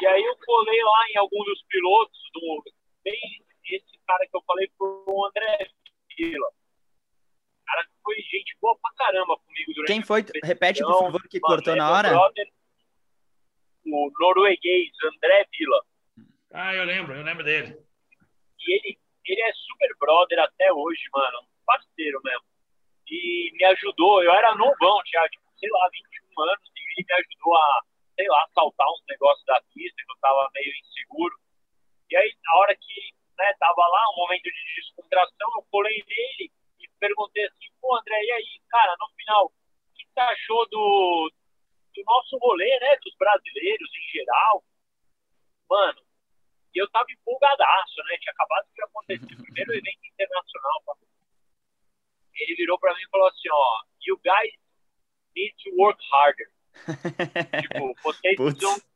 [0.00, 2.64] E aí eu colei lá em alguns dos pilotos, do,
[3.02, 5.70] bem, esse cara que eu falei foi o André
[6.28, 10.24] O cara foi gente boa pra caramba comigo durante Quem foi?
[10.42, 12.08] Repete, por favor, que Mano, cortou na hora.
[12.10, 12.48] Brother,
[13.86, 15.84] o norueguês André Vila.
[16.52, 17.78] Ah, eu lembro, eu lembro dele.
[18.58, 21.46] E ele, ele é super brother até hoje, mano.
[21.64, 22.44] Parceiro mesmo.
[23.08, 27.14] E me ajudou, eu era novão, tinha, tipo, sei lá, 21 anos, e ele me
[27.14, 27.82] ajudou a,
[28.14, 31.36] sei lá, saltar uns negócios da pista, que eu tava meio inseguro.
[32.10, 36.52] E aí, na hora que né, tava lá, um momento de descontração, eu colei nele
[36.78, 39.52] e perguntei assim, pô, André, e aí, cara, no final, o
[39.94, 41.32] que você achou do,
[41.94, 44.64] do nosso rolê, né, dos brasileiros em geral?
[45.68, 46.00] Mano,
[46.74, 50.98] e eu tava empolgadaço, né, tinha acabado de acontecer o primeiro evento internacional.
[52.34, 54.54] Ele virou para mim e falou assim, ó, you guys
[55.36, 56.50] need to work harder.
[57.60, 58.58] tipo, vocês Putz.
[58.58, 58.89] precisam,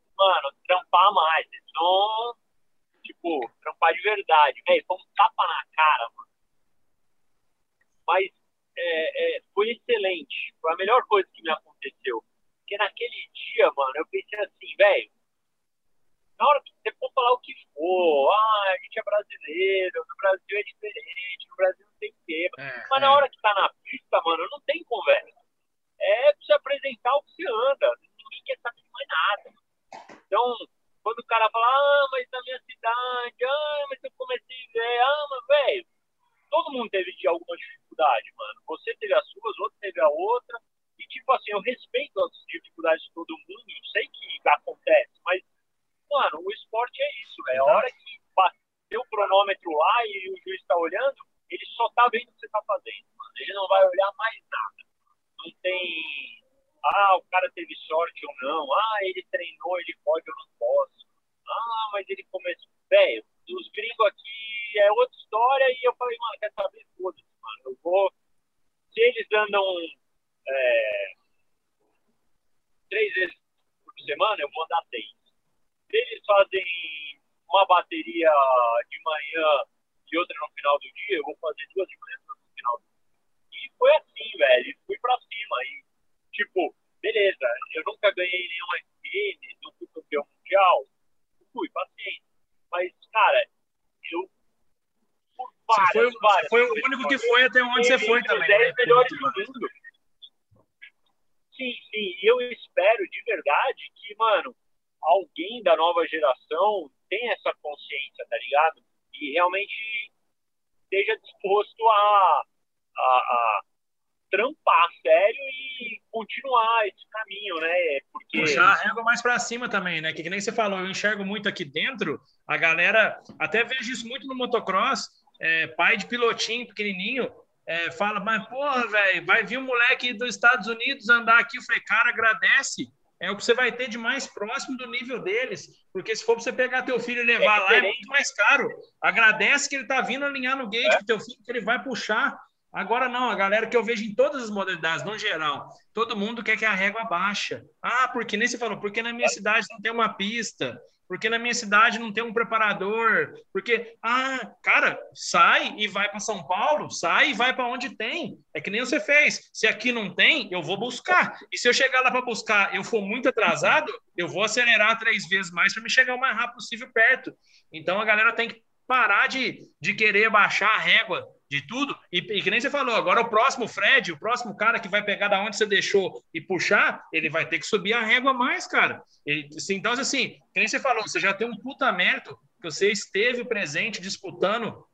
[115.49, 118.01] e continuar esse caminho, né?
[118.12, 118.40] Porque.
[118.40, 120.12] Puxar a régua mais para cima também, né?
[120.12, 124.09] Que, que nem você falou, eu enxergo muito aqui dentro, a galera, até vejo isso
[124.09, 125.09] muito no motocross,
[125.40, 127.30] é, pai de pilotinho pequenininho,
[127.66, 131.57] é, fala, mas porra, velho, vai vir um moleque dos Estados Unidos andar aqui.
[131.57, 132.86] Eu falei, cara, agradece.
[133.20, 135.68] É o que você vai ter de mais próximo do nível deles.
[135.92, 138.34] Porque se for pra você pegar teu filho e levar É lá, é muito mais
[138.34, 138.68] caro.
[139.01, 142.36] Agradece que ele tá vindo alinhar no gate com teu filho, que ele vai puxar.
[142.75, 146.43] Agora não, a galera que eu vejo em todas as modalidades, no geral, todo mundo
[146.43, 147.64] quer que a régua baixa.
[147.81, 151.39] Ah, porque nem se falou, porque na minha cidade não tem uma pista, porque na
[151.39, 156.91] minha cidade não tem um preparador, porque, ah, cara, sai e vai para São Paulo,
[156.91, 158.37] sai e vai para onde tem.
[158.53, 159.51] É que nem você fez.
[159.53, 161.39] Se aqui não tem, eu vou buscar.
[161.53, 165.29] E se eu chegar lá para buscar, eu for muito atrasado, eu vou acelerar três
[165.29, 167.33] vezes mais para me chegar o mais rápido possível perto.
[167.72, 171.96] Então a galera tem que parar de, de querer baixar a régua de tudo.
[172.12, 175.02] E, e que nem você falou, agora o próximo Fred, o próximo cara que vai
[175.05, 178.66] pegar da onde você deixou e puxar, ele vai ter que subir a régua mais,
[178.66, 179.02] cara.
[179.24, 182.70] Ele, assim, então, assim, que nem você falou, você já tem um puta mérito que
[182.70, 184.84] você esteve presente disputando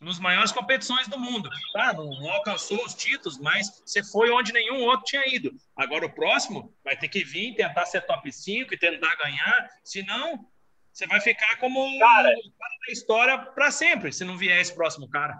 [0.00, 1.48] nos maiores competições do mundo.
[1.72, 1.92] Tá?
[1.92, 5.52] Não, não alcançou os títulos, mas você foi onde nenhum outro tinha ido.
[5.74, 10.46] Agora o próximo vai ter que vir, tentar ser top 5 e tentar ganhar, senão
[10.92, 12.28] você vai ficar como Cara.
[12.28, 15.38] o cara da história para sempre, se não vier esse próximo cara.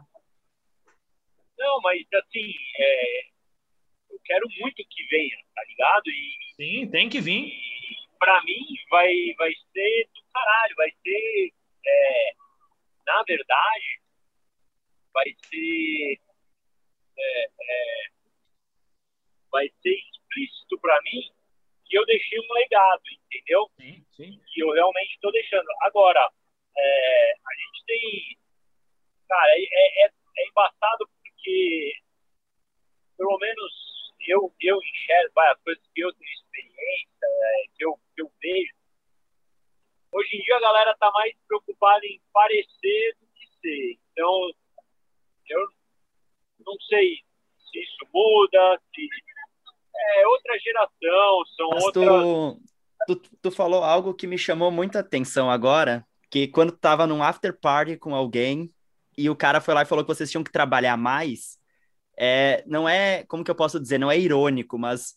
[1.59, 3.21] Não, mas assim, é,
[4.11, 6.09] eu quero muito que venha, tá ligado?
[6.09, 7.49] E, Sim, tem que vir.
[7.49, 11.53] e pra mim vai, vai ser do caralho, vai ser,
[11.87, 12.33] é,
[13.07, 14.01] na verdade,
[15.13, 16.21] vai ser,
[17.19, 18.07] é, é,
[19.51, 21.33] vai ser explícito pra mim
[21.87, 23.71] que eu deixei um legado, entendeu?
[23.81, 24.41] Sim, sim.
[24.53, 25.67] que eu realmente estou deixando.
[25.83, 26.29] Agora,
[26.77, 28.39] é, a gente tem.
[29.29, 31.09] Cara, é, é, é embaçado
[31.47, 31.93] porque,
[33.17, 33.73] pelo menos,
[34.27, 38.33] eu, eu enxergo vai, as coisas que eu tenho experiência, é, que, eu, que eu
[38.43, 38.75] vejo.
[40.13, 43.99] Hoje em dia a galera tá mais preocupada em parecer do que ser.
[44.13, 44.51] Então,
[45.49, 45.69] eu
[46.67, 47.23] não sei
[47.71, 49.09] se isso muda, se.
[50.19, 52.07] É outra geração, são Mas outras.
[53.07, 57.07] tu, tu, tu falou algo que me chamou muita atenção agora, que quando tu tava
[57.07, 58.71] num after party com alguém
[59.17, 61.59] e o cara foi lá e falou que vocês tinham que trabalhar mais,
[62.19, 65.15] é, não é, como que eu posso dizer, não é irônico, mas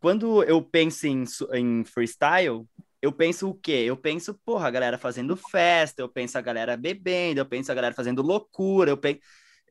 [0.00, 1.24] quando eu penso em,
[1.54, 2.66] em freestyle,
[3.02, 3.84] eu penso o quê?
[3.86, 7.74] Eu penso, porra, a galera fazendo festa, eu penso a galera bebendo, eu penso a
[7.74, 9.20] galera fazendo loucura, eu penso...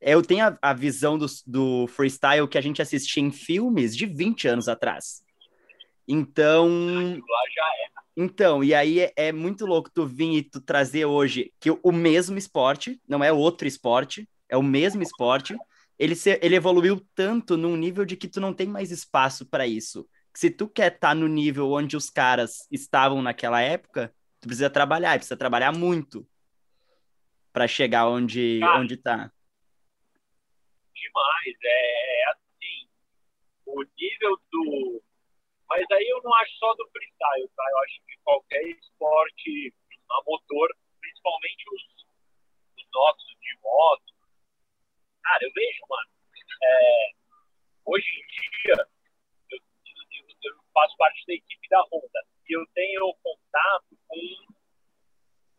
[0.02, 4.06] Eu tenho a, a visão do, do freestyle que a gente assistia em filmes de
[4.06, 5.22] 20 anos atrás.
[6.12, 6.68] Então,
[7.16, 7.88] é.
[8.18, 11.92] então, e aí é, é muito louco tu vir e tu trazer hoje que o,
[11.92, 15.56] mesmo esporte, não é outro esporte, é o mesmo esporte,
[16.00, 19.68] ele, se, ele evoluiu tanto num nível de que tu não tem mais espaço para
[19.68, 20.10] isso.
[20.34, 25.16] Se tu quer estar no nível onde os caras estavam naquela época, tu precisa trabalhar,
[25.16, 26.28] precisa trabalhar muito
[27.54, 28.80] para chegar onde, Cara.
[28.80, 29.32] onde tá.
[30.96, 31.58] demais.
[31.64, 32.90] É assim,
[33.68, 35.04] o nível do.
[35.70, 37.64] Mas aí eu não acho só do freestyle, tá?
[37.70, 39.74] Eu acho que qualquer esporte
[40.10, 41.84] a motor, principalmente os,
[42.76, 44.14] os nossos de moto.
[45.24, 46.10] Cara, eu vejo, mano,
[46.64, 47.12] é,
[47.86, 48.88] hoje em dia,
[49.52, 54.18] eu, eu, eu, faço parte da equipe da Honda e eu tenho contato com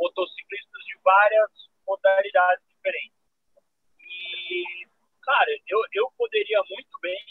[0.00, 1.50] motociclistas de várias
[1.86, 3.16] modalidades diferentes.
[4.00, 4.88] E,
[5.22, 7.24] cara, eu, eu poderia muito bem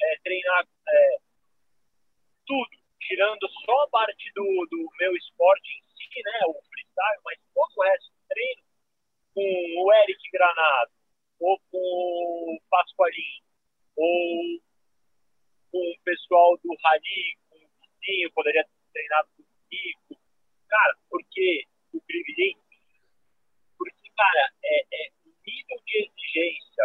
[0.00, 1.18] é, treinar é,
[2.46, 2.70] tudo,
[3.00, 7.72] tirando só a parte do, do meu esporte em si, né, o freestyle, mas todo
[7.76, 8.62] o resto do treino,
[9.34, 10.92] com o Eric Granado,
[11.40, 13.42] ou com o Pasqualin,
[13.96, 14.60] ou
[15.70, 17.68] com o pessoal do Rally, com o
[18.00, 20.20] Vizinho, poderia ter treinado com o Kiko.
[20.68, 22.62] Cara, porque o privilégio,
[23.78, 25.10] porque, cara, é, é
[25.46, 26.84] nível de exigência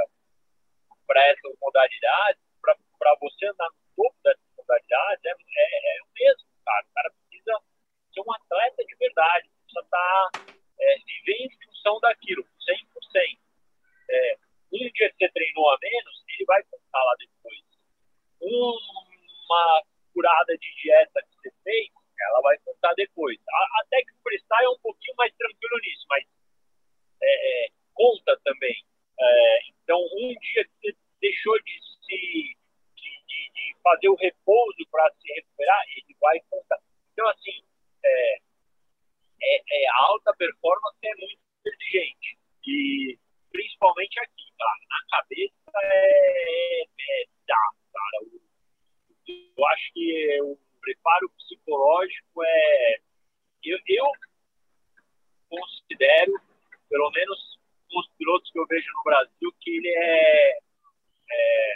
[1.05, 6.47] para essas modalidades, para você andar no topo dessas modalidades, é, é, é o mesmo,
[6.65, 6.86] cara.
[6.86, 7.59] O cara precisa
[8.13, 10.45] ser um atleta de verdade, precisa estar, tá,
[10.80, 13.39] é, viver em função daquilo, 100%.
[14.09, 14.38] É,
[14.74, 17.63] um dia que você treinou a menos, ele vai contar lá depois.
[18.41, 21.89] Uma curada de dieta que você fez,
[22.20, 23.39] ela vai contar depois.
[23.82, 26.26] Até que o freestyle é um pouquinho mais tranquilo nisso, mas
[27.22, 28.84] é, é, conta também.
[29.20, 32.57] É, então, um dia que você deixou de se
[33.84, 36.80] fazer o repouso para se recuperar, ele vai contar.
[37.14, 37.64] Então, assim,
[38.03, 38.38] é,
[39.41, 42.38] é, é, alta performance é muito exigente.
[42.66, 43.18] E
[43.51, 48.24] principalmente aqui, cara, na cabeça é, é dá, cara.
[48.24, 52.99] Eu, eu acho que o preparo psicológico é.
[53.64, 54.05] Eu, eu
[55.49, 56.34] considero,
[56.89, 57.60] pelo menos
[57.93, 60.60] os pilotos que eu vejo no Brasil, que ele é,
[61.32, 61.74] é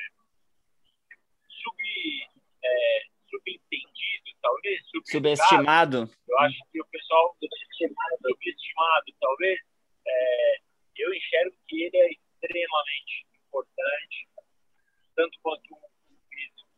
[2.72, 4.82] é, subentendido, talvez.
[5.10, 6.10] Subestimado.
[6.28, 9.60] Eu acho que o pessoal subestimado, subestimado talvez.
[10.08, 10.58] É,
[10.98, 14.28] eu enxergo que ele é extremamente importante,
[15.16, 15.80] tanto quanto o
[16.30, 16.70] físico.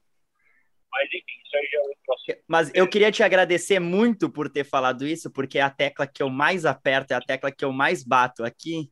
[0.91, 2.43] Mas, enfim, isso aí já é outro assunto.
[2.47, 6.21] Mas eu queria te agradecer muito por ter falado isso, porque é a tecla que
[6.21, 8.89] eu mais aperto, é a tecla que eu mais bato aqui,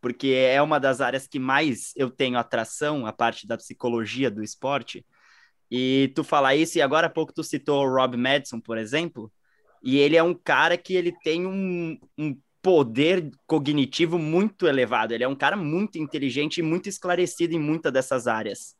[0.00, 4.42] porque é uma das áreas que mais eu tenho atração, a parte da psicologia do
[4.42, 5.04] esporte.
[5.70, 9.32] E tu falar isso, e agora há pouco tu citou o Rob Madison, por exemplo,
[9.82, 15.12] e ele é um cara que ele tem um, um poder cognitivo muito elevado.
[15.12, 18.74] Ele é um cara muito inteligente e muito esclarecido em muitas dessas áreas.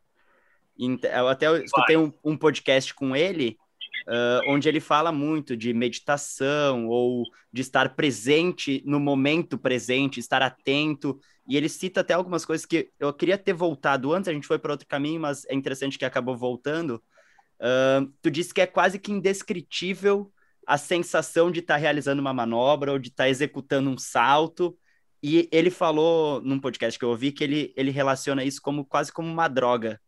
[0.78, 3.58] Eu até escutei um, um podcast com ele,
[4.06, 10.42] uh, onde ele fala muito de meditação ou de estar presente no momento presente, estar
[10.42, 11.18] atento.
[11.46, 14.58] E ele cita até algumas coisas que eu queria ter voltado antes, a gente foi
[14.58, 17.02] para outro caminho, mas é interessante que acabou voltando.
[17.60, 20.32] Uh, tu disse que é quase que indescritível
[20.66, 24.76] a sensação de estar tá realizando uma manobra ou de estar tá executando um salto.
[25.22, 29.12] E ele falou num podcast que eu ouvi que ele, ele relaciona isso como quase
[29.12, 30.00] como uma droga,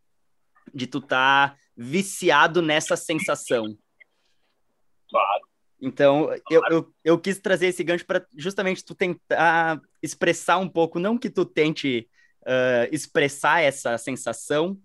[0.72, 3.76] de tu estar tá viciado nessa sensação.
[5.08, 5.42] Claro.
[5.80, 6.42] Então, claro.
[6.50, 11.18] Eu, eu, eu quis trazer esse gancho para justamente tu tentar expressar um pouco, não
[11.18, 12.08] que tu tente
[12.42, 14.78] uh, expressar essa sensação,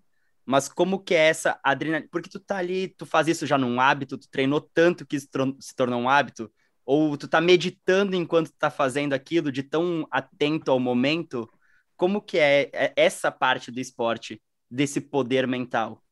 [0.44, 2.08] mas como que é essa adrenalina?
[2.10, 5.28] Porque tu tá ali, tu faz isso já num hábito, tu treinou tanto que isso
[5.60, 6.50] se tornou um hábito,
[6.84, 11.48] ou tu tá meditando enquanto tu tá fazendo aquilo, de tão atento ao momento,
[11.96, 16.02] como que é, é essa parte do esporte, desse poder mental?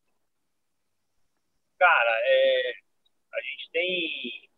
[1.79, 2.73] Cara, é,
[3.35, 4.51] a gente tem.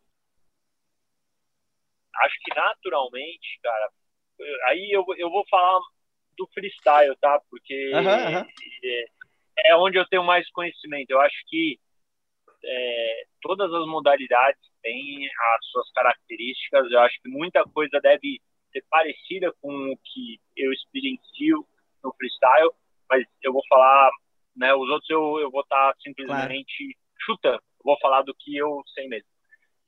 [2.15, 3.89] Acho que naturalmente, cara.
[4.67, 5.79] Aí eu, eu vou falar
[6.37, 7.41] do freestyle, tá?
[7.49, 8.47] Porque uhum, uhum.
[8.83, 11.11] É, é onde eu tenho mais conhecimento.
[11.11, 11.79] Eu acho que
[12.63, 16.91] é, todas as modalidades têm as suas características.
[16.91, 18.41] Eu acho que muita coisa deve
[18.71, 21.67] ser parecida com o que eu experiencio
[22.03, 22.71] no freestyle,
[23.09, 24.09] mas eu vou falar,
[24.55, 24.73] né?
[24.73, 27.25] Os outros eu, eu vou estar tá simplesmente claro.
[27.25, 27.63] chutando.
[27.83, 29.27] Vou falar do que eu sei mesmo.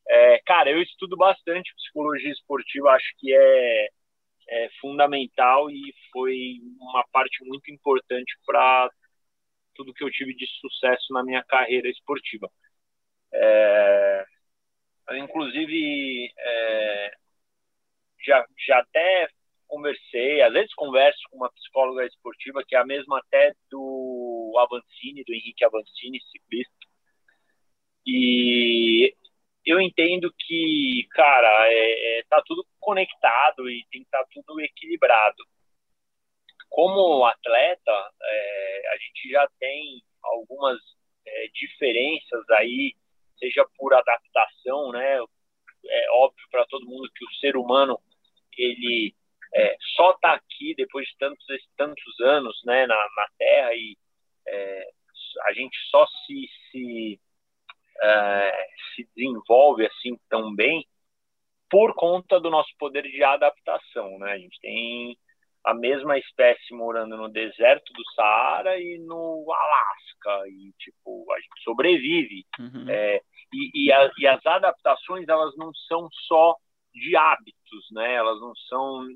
[0.10, 2.92] É, cara, eu estudo bastante psicologia esportiva.
[2.92, 3.90] Acho que é,
[4.50, 8.90] é fundamental e foi uma parte muito importante para
[9.76, 12.50] tudo que eu tive de sucesso na minha carreira esportiva.
[13.34, 14.26] É,
[15.18, 17.12] inclusive, é,
[18.26, 19.30] já, já até
[19.72, 25.24] conversei, às vezes converso com uma psicóloga esportiva que é a mesma até do Avancini,
[25.24, 26.74] do Henrique Avancini, ciclista.
[28.06, 29.16] E
[29.66, 34.60] eu entendo que, cara, é, é, tá tudo conectado e tem que estar tá tudo
[34.60, 35.44] equilibrado
[36.70, 40.80] como atleta, é, a gente já tem algumas
[41.28, 42.96] é, diferenças aí,
[43.38, 45.20] seja por adaptação, né?
[45.86, 48.00] É óbvio para todo mundo que o ser humano
[48.58, 49.14] ele
[49.54, 51.46] é, só está aqui depois de tantos
[51.78, 53.98] tantos anos, né, na, na Terra e
[54.48, 54.88] é,
[55.46, 57.20] a gente só se se,
[58.02, 60.86] é, se desenvolve assim tão bem
[61.70, 64.34] por conta do nosso poder de adaptação, né?
[64.34, 65.18] A gente tem
[65.64, 71.64] a mesma espécie morando no deserto do Saara e no Alasca e tipo a gente
[71.64, 72.90] sobrevive uhum.
[72.90, 73.22] é,
[73.54, 76.56] e, e, a, e, as adaptações elas não são só
[76.94, 79.08] de hábitos né elas não são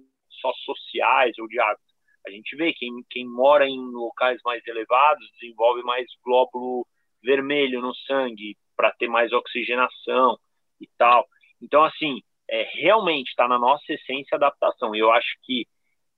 [0.45, 1.95] só sociais ou de hábitos.
[2.27, 6.85] A gente vê quem quem mora em locais mais elevados desenvolve mais glóbulo
[7.23, 10.37] vermelho no sangue para ter mais oxigenação
[10.79, 11.27] e tal.
[11.61, 14.95] Então assim é, realmente está na nossa essência a adaptação.
[14.95, 15.67] Eu acho que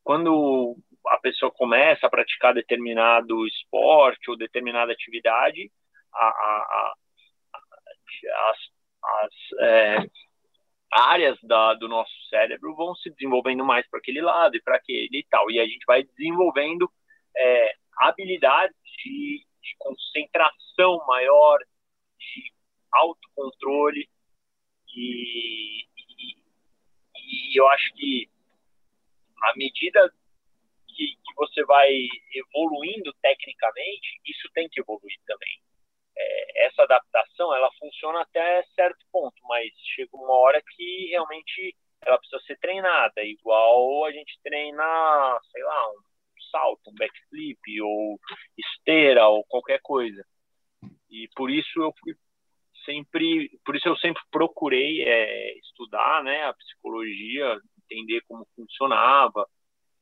[0.04, 5.70] quando a pessoa começa a praticar determinado esporte ou determinada atividade,
[6.14, 6.94] a, a, a,
[8.50, 8.58] as,
[9.04, 9.98] as é,
[10.92, 15.20] áreas da, do nosso cérebro vão se desenvolvendo mais para aquele lado e para aquele
[15.20, 15.50] e tal.
[15.52, 16.92] E a gente vai desenvolvendo
[17.36, 21.60] é, habilidades de, de concentração maior,
[22.18, 22.52] de
[22.92, 24.10] autocontrole.
[24.96, 26.38] E, e,
[27.16, 28.30] e eu acho que
[29.44, 30.12] à medida
[30.88, 31.90] que, que, você vai
[32.34, 35.62] evoluindo tecnicamente, isso tem que evoluir também.
[36.20, 42.18] É, essa adaptação, ela funciona até certo ponto, mas chega uma hora que realmente ela
[42.18, 46.02] precisa ser treinada, igual a gente treina, sei lá, um
[46.52, 48.20] salto, um backflip, ou
[48.58, 50.24] esteira, ou qualquer coisa.
[51.10, 51.94] E por isso eu
[52.86, 59.48] sempre, por isso eu sempre procurei é, estudar, né, a psicologia entender como funcionava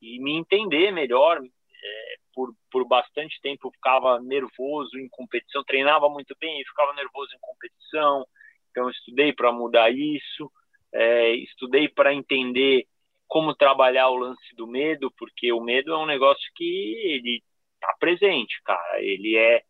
[0.01, 1.41] e me entender melhor.
[1.85, 7.33] É, por, por bastante tempo ficava nervoso em competição, treinava muito bem e ficava nervoso
[7.35, 8.25] em competição.
[8.71, 10.51] Então, estudei para mudar isso,
[10.93, 12.85] é, estudei para entender
[13.27, 17.43] como trabalhar o lance do medo, porque o medo é um negócio que ele
[17.75, 19.01] está presente, cara.
[19.01, 19.61] Ele é,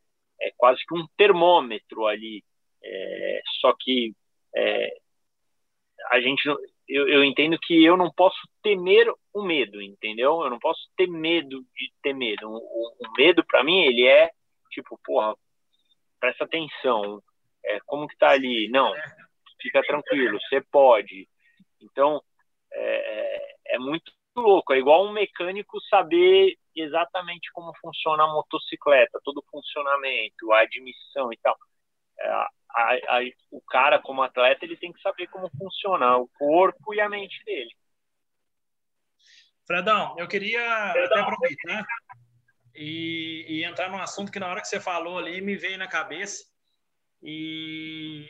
[0.42, 2.44] é quase que um termômetro ali.
[2.84, 4.14] É, só que
[4.56, 4.98] é,
[6.12, 6.48] a gente
[6.88, 10.42] eu, eu, entendo que eu não posso temer o medo, entendeu?
[10.42, 12.50] Eu não posso ter medo de ter medo.
[12.50, 14.32] O, o, medo, para mim, ele é
[14.72, 15.36] tipo, porra,
[16.20, 17.22] presta atenção.
[17.64, 18.70] É, como que tá ali?
[18.70, 18.94] Não,
[19.62, 21.28] fica tranquilo, você pode.
[21.82, 22.22] Então,
[22.72, 24.74] é, é, é muito louco.
[24.74, 31.32] É igual um mecânico saber exatamente como funciona a motocicleta, todo o funcionamento, a admissão
[31.34, 31.58] e tal.
[32.20, 33.20] É, a, a,
[33.52, 37.44] o cara, como atleta, ele tem que saber como funciona o corpo e a mente
[37.44, 37.76] dele.
[39.66, 41.86] Fredão, eu queria Fredão, até aproveitar
[42.76, 45.88] e, e, entrar num assunto que na hora que você falou ali me veio na
[45.88, 46.44] cabeça.
[47.24, 48.30] E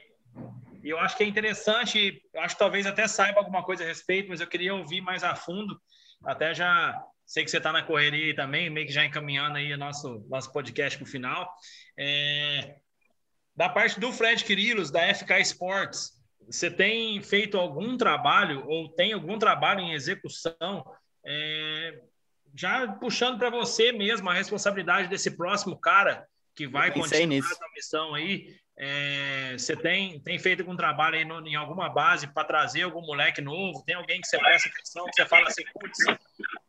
[0.84, 4.40] eu acho que é interessante, acho que talvez até saiba alguma coisa a respeito, mas
[4.40, 5.80] eu queria ouvir mais a fundo,
[6.24, 9.78] até já sei que você está na correria também, meio que já encaminhando aí o
[9.78, 11.52] nosso, nosso podcast para o final.
[11.98, 12.76] É,
[13.56, 16.12] da parte do Fred Quirilos, da FK Sports,
[16.46, 20.86] você tem feito algum trabalho ou tem algum trabalho em execução,
[21.26, 22.00] é,
[22.56, 27.52] já puxando para você mesmo a responsabilidade desse próximo cara que vai continuar nisso.
[27.52, 28.56] essa missão aí.
[28.78, 33.02] É, você tem, tem feito algum trabalho aí no, em alguma base para trazer algum
[33.02, 33.84] moleque novo?
[33.86, 35.98] Tem alguém que você presta atenção, que você fala assim, putz,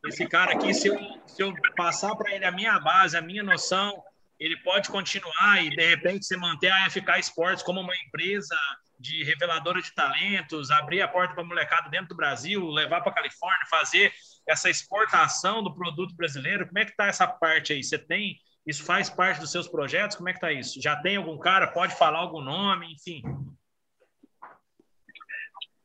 [0.05, 3.43] esse cara aqui, se eu, se eu passar para ele a minha base, a minha
[3.43, 4.01] noção,
[4.39, 8.55] ele pode continuar e, de repente, se manter a FK Sports como uma empresa
[8.99, 13.11] de reveladora de talentos, abrir a porta para a molecada dentro do Brasil, levar para
[13.11, 14.13] a Califórnia, fazer
[14.47, 16.65] essa exportação do produto brasileiro.
[16.65, 17.83] Como é que está essa parte aí?
[17.83, 20.17] Você tem isso faz parte dos seus projetos?
[20.17, 20.81] Como é que está isso?
[20.81, 21.71] Já tem algum cara?
[21.71, 22.91] Pode falar algum nome?
[22.91, 23.21] Enfim.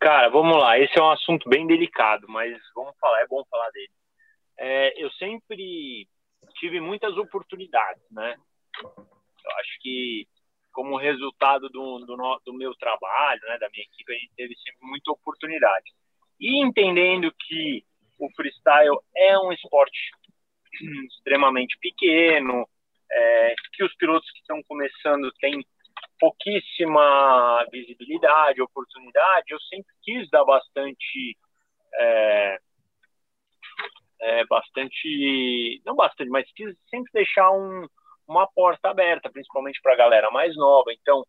[0.01, 0.77] Cara, vamos lá.
[0.77, 3.21] Esse é um assunto bem delicado, mas vamos falar.
[3.21, 3.93] É bom falar dele.
[4.59, 6.09] É, eu sempre
[6.59, 8.37] tive muitas oportunidades, né?
[8.83, 10.27] Eu acho que
[10.73, 14.85] como resultado do, do, do, meu trabalho, né, da minha equipe, a gente teve sempre
[14.89, 15.93] muita oportunidade.
[16.41, 17.85] E entendendo que
[18.27, 20.11] o freestyle é um esporte
[21.09, 22.67] extremamente pequeno,
[23.11, 25.65] é, que os pilotos que estão começando têm
[26.19, 31.37] pouquíssima visibilidade, oportunidade, eu sempre quis dar bastante
[31.95, 32.59] é,
[34.21, 37.87] é, bastante, não bastante, mas quis sempre deixar um,
[38.27, 40.93] uma porta aberta, principalmente para a galera mais nova.
[40.93, 41.27] Então,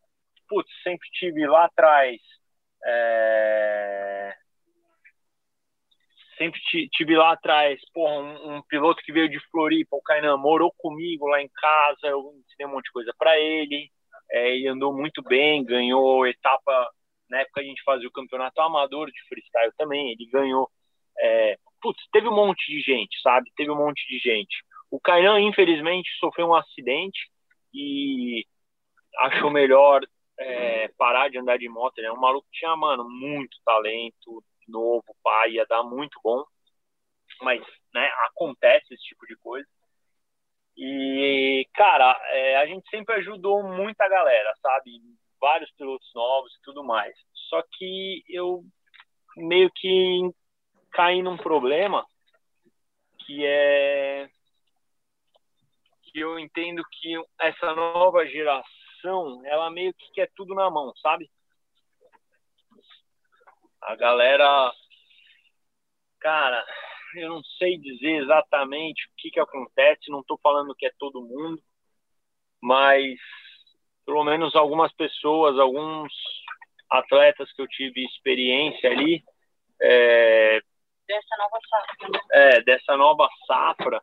[0.48, 2.22] putz, sempre tive lá atrás,
[2.86, 4.43] é...
[6.38, 6.60] sempre
[6.92, 11.28] tive lá atrás, porra, um, um, piloto que veio de Floripa, o Kainan, morou comigo
[11.28, 13.90] lá em casa, eu ensinei um monte de coisa para ele.
[14.32, 16.90] É, ele andou muito bem, ganhou etapa.
[17.30, 20.12] Na época a gente fazia o campeonato amador de freestyle também.
[20.12, 20.70] Ele ganhou.
[21.20, 23.52] É, putz, teve um monte de gente, sabe?
[23.56, 24.64] Teve um monte de gente.
[24.90, 27.30] O Kainan, infelizmente, sofreu um acidente
[27.74, 28.46] e
[29.20, 30.02] achou melhor
[30.40, 31.98] é, parar de andar de moto.
[31.98, 36.44] Ele é um maluco que tinha, mano, muito talento, novo, pai, ia dar muito bom.
[37.42, 37.62] Mas,
[37.94, 39.68] né, acontece esse tipo de coisa.
[40.78, 44.92] E, cara, é, a gente sempre ajudou muita galera, sabe?
[45.40, 47.16] Vários pilotos novos e tudo mais.
[47.50, 48.64] Só que eu
[49.36, 50.22] meio que
[50.92, 52.06] caí num problema
[53.26, 54.30] que é
[56.04, 61.28] que eu entendo que essa nova geração, ela meio que quer tudo na mão, sabe?
[63.86, 64.74] A galera,
[66.20, 66.66] cara,
[67.16, 71.22] eu não sei dizer exatamente o que, que acontece, não estou falando que é todo
[71.22, 71.62] mundo,
[72.62, 73.20] mas
[74.06, 76.12] pelo menos algumas pessoas, alguns
[76.90, 79.24] atletas que eu tive experiência ali,
[79.82, 80.60] é,
[81.08, 82.10] dessa nova safra.
[82.10, 82.20] Né?
[82.32, 84.02] É, dessa nova safra.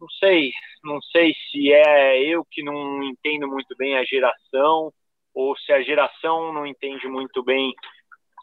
[0.00, 0.52] Não sei,
[0.82, 4.92] não sei se é eu que não entendo muito bem a geração
[5.32, 7.72] ou se a geração não entende muito bem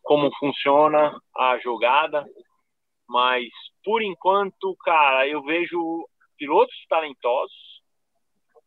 [0.02, 2.26] como funciona a jogada.
[3.08, 3.48] Mas,
[3.84, 7.82] por enquanto, cara, eu vejo pilotos talentosos,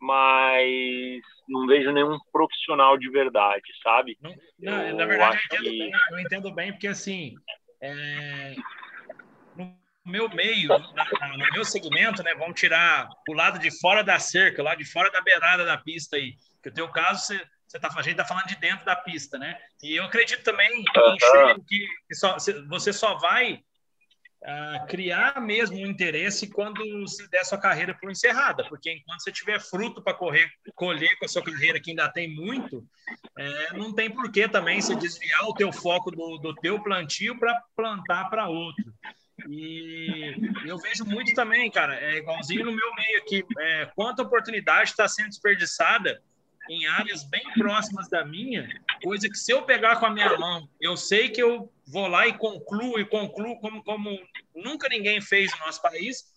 [0.01, 4.19] mas não vejo nenhum profissional de verdade, sabe?
[4.21, 5.79] Não, não na verdade, eu entendo, que...
[5.79, 7.35] bem, eu entendo, bem, porque assim,
[7.81, 8.55] é,
[9.57, 14.19] no meu meio, na, no meu segmento, né, vamos tirar o lado de fora da
[14.19, 17.43] cerca, lá de fora da beirada da pista aí, que o teu caso, você,
[17.75, 19.59] você tá, a gente está falando de dentro da pista, né?
[19.83, 21.65] E eu acredito também uhum.
[21.67, 22.37] que, que só,
[22.69, 28.65] você só vai uh, criar mesmo um interesse quando se der sua carreira por encerrada,
[28.69, 32.33] porque enquanto você tiver fruto para correr, colher com a sua carreira, que ainda tem
[32.33, 32.87] muito,
[33.37, 37.61] é, não tem porquê também se desviar o teu foco do, do teu plantio para
[37.75, 38.95] plantar para outro.
[39.49, 40.33] E
[40.65, 45.09] eu vejo muito também, cara, é igualzinho no meu meio aqui, é, quanta oportunidade está
[45.09, 46.23] sendo desperdiçada
[46.69, 48.69] em áreas bem próximas da minha,
[49.03, 52.27] coisa que se eu pegar com a minha mão, eu sei que eu vou lá
[52.27, 54.19] e concluo e concluo como, como
[54.55, 56.33] nunca ninguém fez no nosso país.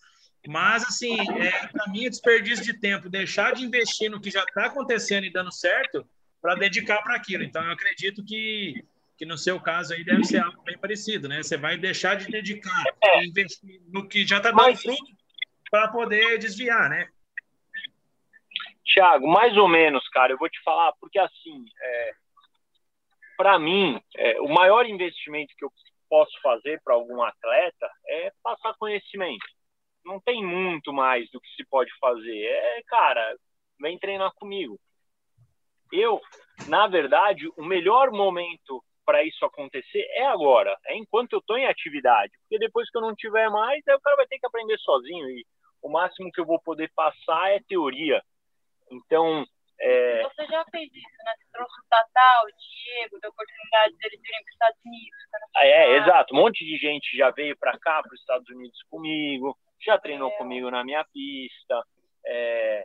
[0.48, 4.44] Mas, assim, é, para mim é desperdício de tempo deixar de investir no que já
[4.44, 6.08] está acontecendo e dando certo
[6.42, 7.44] para dedicar para aquilo.
[7.44, 8.86] Então, eu acredito que,
[9.18, 11.44] que no seu caso aí deve ser algo bem parecido, né?
[11.44, 12.84] Você vai deixar de dedicar
[13.18, 15.18] e investir no que já está dando fruto
[15.70, 17.10] para poder desviar, né?
[18.88, 22.12] Tiago, mais ou menos, cara, eu vou te falar, porque assim, é,
[23.38, 25.72] para mim, é, o maior investimento que eu
[26.10, 29.46] posso fazer para algum atleta é passar conhecimento.
[30.06, 32.46] Não tem muito mais do que se pode fazer.
[32.46, 33.36] É, cara,
[33.80, 34.80] vem treinar comigo.
[35.92, 36.22] Eu,
[36.68, 41.66] na verdade, o melhor momento para isso acontecer é agora, é enquanto eu estou em
[41.66, 42.34] atividade.
[42.42, 45.30] Porque depois que eu não tiver mais, aí o cara vai ter que aprender sozinho.
[45.30, 45.46] E
[45.82, 48.22] o máximo que eu vou poder passar é teoria.
[48.92, 49.46] Então.
[49.80, 50.24] É...
[50.24, 51.34] Você já fez isso, né?
[51.38, 55.18] Você trouxe o Tatá, o Diego, deu oportunidade deles irem para os Estados Unidos.
[55.56, 56.34] Ah, é, exato.
[56.34, 60.32] Um monte de gente já veio para cá, para os Estados Unidos comigo, já treinou
[60.32, 60.38] é.
[60.38, 61.84] comigo na minha pista.
[62.26, 62.84] É...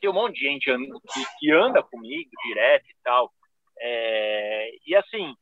[0.00, 3.32] Tem um monte de gente que, que anda comigo direto e tal.
[3.78, 4.70] É...
[4.86, 5.34] E assim,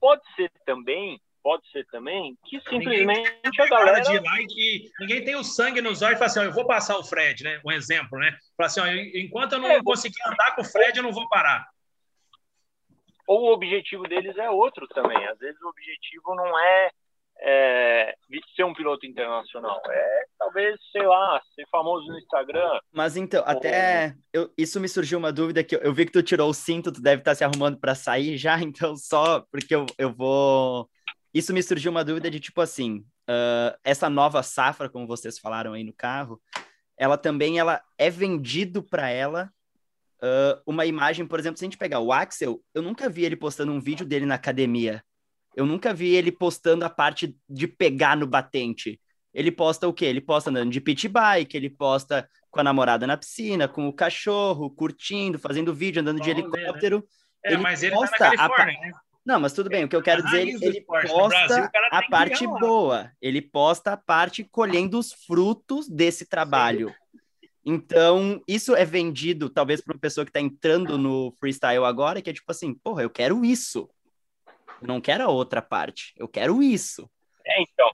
[0.00, 5.24] pode ser também pode ser também que simplesmente a galera de lá e que ninguém
[5.24, 7.60] tem o sangue nos olhos e fala assim, ó, eu vou passar o Fred, né?
[7.64, 8.36] Um exemplo, né?
[8.56, 11.28] Fala assim, ó, enquanto eu não é, conseguir andar com o Fred, eu não vou
[11.28, 11.64] parar.
[13.28, 15.24] Ou o objetivo deles é outro também.
[15.24, 16.90] Às vezes o objetivo não é,
[17.38, 18.14] é
[18.56, 22.80] ser um piloto internacional, é talvez, sei lá, ser famoso no Instagram.
[22.92, 23.48] Mas então, ou...
[23.48, 26.54] até eu, isso me surgiu uma dúvida que eu, eu, vi que tu tirou o
[26.54, 30.90] cinto, tu deve estar se arrumando para sair já, então só porque eu, eu vou
[31.36, 35.72] isso me surgiu uma dúvida de tipo assim, uh, essa nova safra, como vocês falaram
[35.72, 36.40] aí no carro,
[36.96, 39.50] ela também ela é vendido para ela
[40.22, 43.36] uh, uma imagem, por exemplo, se a gente pegar o Axel, eu nunca vi ele
[43.36, 45.02] postando um vídeo dele na academia.
[45.54, 49.00] Eu nunca vi ele postando a parte de pegar no batente.
[49.32, 50.06] Ele posta o quê?
[50.06, 53.92] Ele posta andando de pit bike, ele posta com a namorada na piscina, com o
[53.92, 57.00] cachorro, curtindo, fazendo vídeo, andando de helicóptero.
[57.00, 57.08] Ver, né?
[57.44, 58.86] É, ele mas ele posta tá na Califórnia, a...
[58.86, 58.92] né?
[59.26, 59.84] Não, mas tudo bem.
[59.84, 63.10] O que eu quero dizer, ele, ele posta Brasil, a parte boa.
[63.20, 66.94] Ele posta a parte colhendo os frutos desse trabalho.
[67.64, 72.30] Então, isso é vendido, talvez, para uma pessoa que está entrando no freestyle agora, que
[72.30, 73.90] é tipo assim, porra, eu quero isso.
[74.80, 76.14] Eu não quero a outra parte.
[76.16, 77.10] Eu quero isso.
[77.44, 77.90] É, então.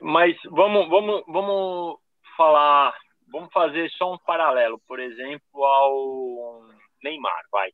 [0.00, 1.98] Mas vamos, vamos, vamos
[2.36, 2.92] falar,
[3.30, 6.66] vamos fazer só um paralelo, por exemplo, ao
[7.04, 7.70] Neymar, vai.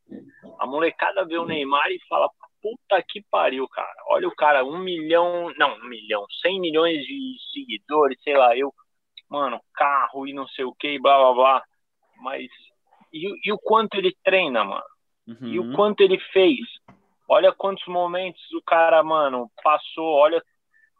[0.59, 2.29] A molecada vê o Neymar e fala,
[2.63, 3.95] puta que pariu, cara.
[4.09, 8.73] Olha o cara, um milhão, não, um milhão, cem milhões de seguidores, sei lá, eu,
[9.29, 11.65] mano, carro e não sei o que, blá blá blá.
[12.21, 12.49] Mas
[13.13, 14.85] e, e, o quanto ele treina, mano?
[15.27, 15.49] Uhum.
[15.49, 16.59] E o quanto ele fez?
[17.29, 20.15] Olha quantos momentos o cara, mano, passou.
[20.15, 20.43] Olha,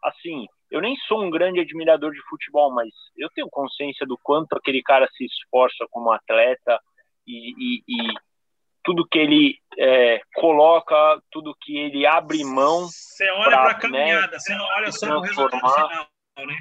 [0.03, 4.53] assim, eu nem sou um grande admirador de futebol, mas eu tenho consciência do quanto
[4.53, 6.79] aquele cara se esforça como atleta
[7.25, 8.13] e, e, e
[8.83, 12.87] tudo que ele é, coloca, tudo que ele abre mão.
[12.87, 16.07] Você olha para a né, caminhada, né, você não olha só o resultado final,
[16.47, 16.57] né?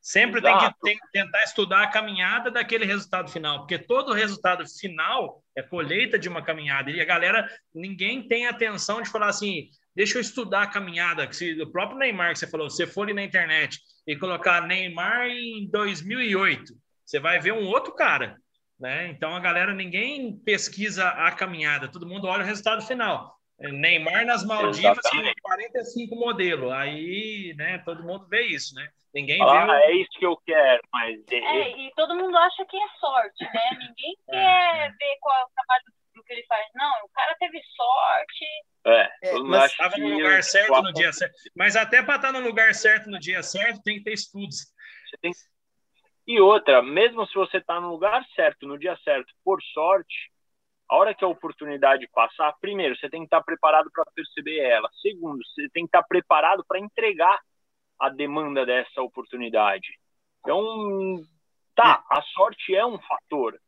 [0.00, 4.64] Sempre tem que, tem que, tentar estudar a caminhada daquele resultado final, porque todo resultado
[4.66, 6.90] final é colheita de uma caminhada.
[6.90, 11.30] E a galera, ninguém tem atenção de falar assim, deixa eu estudar a caminhada.
[11.30, 15.26] Se, o próprio Neymar que você falou, se você for na internet e colocar Neymar
[15.26, 16.72] em 2008,
[17.04, 18.38] você vai ver um outro cara.
[18.78, 19.08] Né?
[19.08, 23.36] Então a galera, ninguém pesquisa a caminhada, todo mundo olha o resultado final.
[23.58, 26.70] Neymar nas Maldivas com 45 modelo.
[26.70, 28.88] Aí, né, todo mundo vê isso, né?
[29.12, 29.72] Ninguém ah, vê.
[29.72, 29.74] O...
[29.74, 31.20] É isso que eu quero, mas.
[31.30, 33.70] É, e todo mundo acha que é sorte, né?
[33.80, 34.90] Ninguém é, quer é.
[34.90, 35.84] ver qual é o trabalho
[36.14, 36.66] do que ele faz.
[36.74, 38.44] Não, o cara teve sorte.
[38.86, 41.34] É, é mas estava no lugar certo no dia certo.
[41.56, 44.66] Mas até para estar no lugar certo no dia certo, tem que ter estudos.
[45.20, 45.32] Tem...
[46.28, 50.30] E outra, mesmo se você está no lugar certo, no dia certo, por sorte,
[50.86, 54.90] a hora que a oportunidade passar, primeiro, você tem que estar preparado para perceber ela.
[55.00, 57.40] Segundo, você tem que estar preparado para entregar
[57.98, 59.88] a demanda dessa oportunidade.
[60.40, 61.24] Então,
[61.74, 63.58] tá, a sorte é um fator.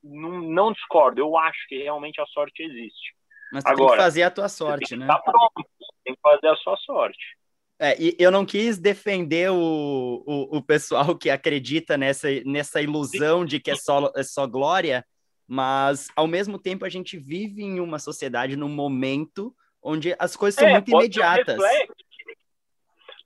[0.00, 3.12] Não, não discordo, eu acho que realmente a sorte existe.
[3.52, 5.06] Mas Agora, tem que fazer a tua sorte, né?
[5.08, 5.68] Tá pronto,
[6.04, 7.36] tem que fazer a sua sorte.
[7.78, 13.44] É, e eu não quis defender o, o, o, pessoal que acredita nessa, nessa ilusão
[13.44, 15.04] de que é só, é só glória,
[15.46, 20.58] mas ao mesmo tempo a gente vive em uma sociedade, num momento onde as coisas
[20.58, 21.58] são é, muito imediatas.
[21.58, 22.04] Um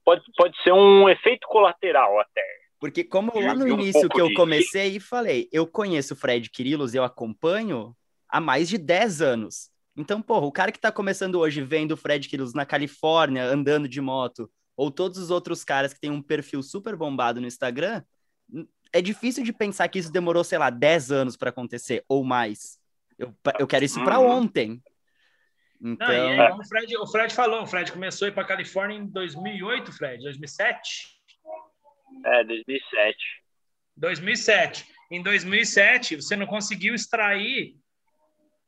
[0.03, 2.43] pode, pode ser um efeito colateral até.
[2.79, 6.49] Porque como lá no início um que eu comecei e falei, eu conheço o Fred
[6.49, 7.95] Quirilos, eu acompanho
[8.27, 9.69] há mais de 10 anos.
[9.99, 13.85] Então, porra, o cara que tá começando hoje vendo o Fred Quirilos na Califórnia, andando
[13.85, 18.01] de moto, ou todos os outros caras que têm um perfil super bombado no Instagram,
[18.93, 22.79] é difícil de pensar que isso demorou, sei lá, 10 anos para acontecer, ou mais.
[23.17, 24.29] Eu, eu quero isso para uhum.
[24.29, 24.81] ontem.
[25.81, 26.07] Então...
[26.07, 29.05] Não, aí, o, Fred, o Fred falou, o Fred começou a ir para Califórnia em
[29.05, 31.19] 2008, Fred, 2007?
[32.23, 33.17] É, 2007.
[33.97, 34.87] 2007.
[35.11, 37.75] Em 2007, você não conseguiu extrair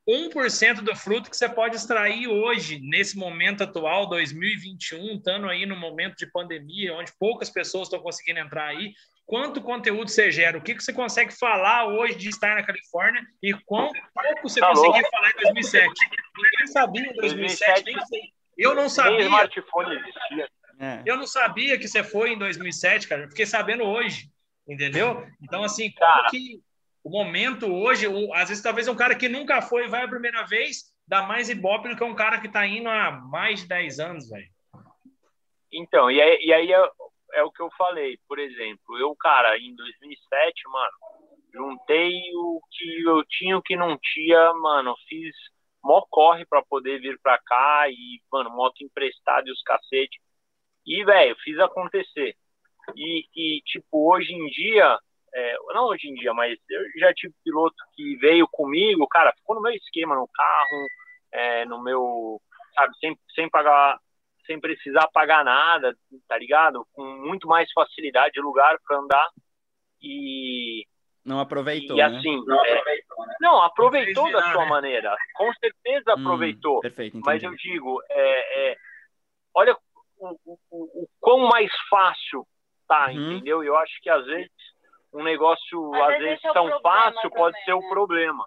[0.08, 5.76] 1% do fruto que você pode extrair hoje, nesse momento atual, 2021, estando aí no
[5.76, 8.92] momento de pandemia, onde poucas pessoas estão conseguindo entrar aí,
[9.24, 13.22] quanto conteúdo você gera, o que, que você consegue falar hoje de estar na Califórnia
[13.42, 15.92] e quão pouco você tá conseguia falar em 2007.
[16.36, 18.20] Ninguém sabia em 2007, 2007 nem sei.
[18.58, 19.20] Eu não sabia.
[19.22, 20.48] smartphone existia.
[20.80, 21.02] É.
[21.06, 23.22] Eu não sabia que você foi em 2007, cara.
[23.22, 24.28] Eu fiquei sabendo hoje,
[24.66, 25.24] entendeu?
[25.40, 26.60] Então, assim, como que
[27.04, 30.92] o momento hoje, às vezes, talvez um cara que nunca foi vai a primeira vez,
[31.06, 34.28] dá mais ibope do que um cara que está indo há mais de 10 anos,
[34.28, 34.48] velho.
[35.72, 39.74] Então, e aí, e aí é o que eu falei, por exemplo, eu, cara, em
[39.74, 40.92] 2007, mano,
[41.52, 45.34] juntei o que eu tinha, o que não tinha, mano, fiz
[45.82, 50.20] mó corre para poder vir para cá e, mano, moto emprestada e os cacete.
[50.86, 52.36] E, velho, fiz acontecer.
[52.96, 54.98] E, e, tipo, hoje em dia,
[55.34, 59.56] é, não hoje em dia, mas eu já tive piloto que veio comigo, cara, ficou
[59.56, 60.86] no meu esquema, no carro,
[61.32, 62.40] é, no meu,
[62.74, 63.98] sabe, sem, sem pagar
[64.44, 65.96] sem precisar pagar nada,
[66.28, 66.84] tá ligado?
[66.92, 69.28] Com muito mais facilidade de lugar para andar
[70.02, 70.84] e
[71.24, 72.04] não aproveitou, e, né?
[72.04, 73.34] assim, não, é, aproveitou, né?
[73.40, 74.70] não aproveitou não da sua né?
[74.70, 76.78] maneira, com certeza hum, aproveitou.
[76.78, 78.76] Hum, perfeito, mas eu digo, é, é
[79.54, 79.76] olha
[80.18, 82.44] o, o, o, quão mais fácil
[82.88, 83.32] tá, uhum.
[83.32, 83.62] entendeu?
[83.62, 84.50] Eu acho que às vezes
[85.12, 87.74] um negócio às, às vezes, vezes é tão fácil também, pode ser né?
[87.74, 88.46] o problema.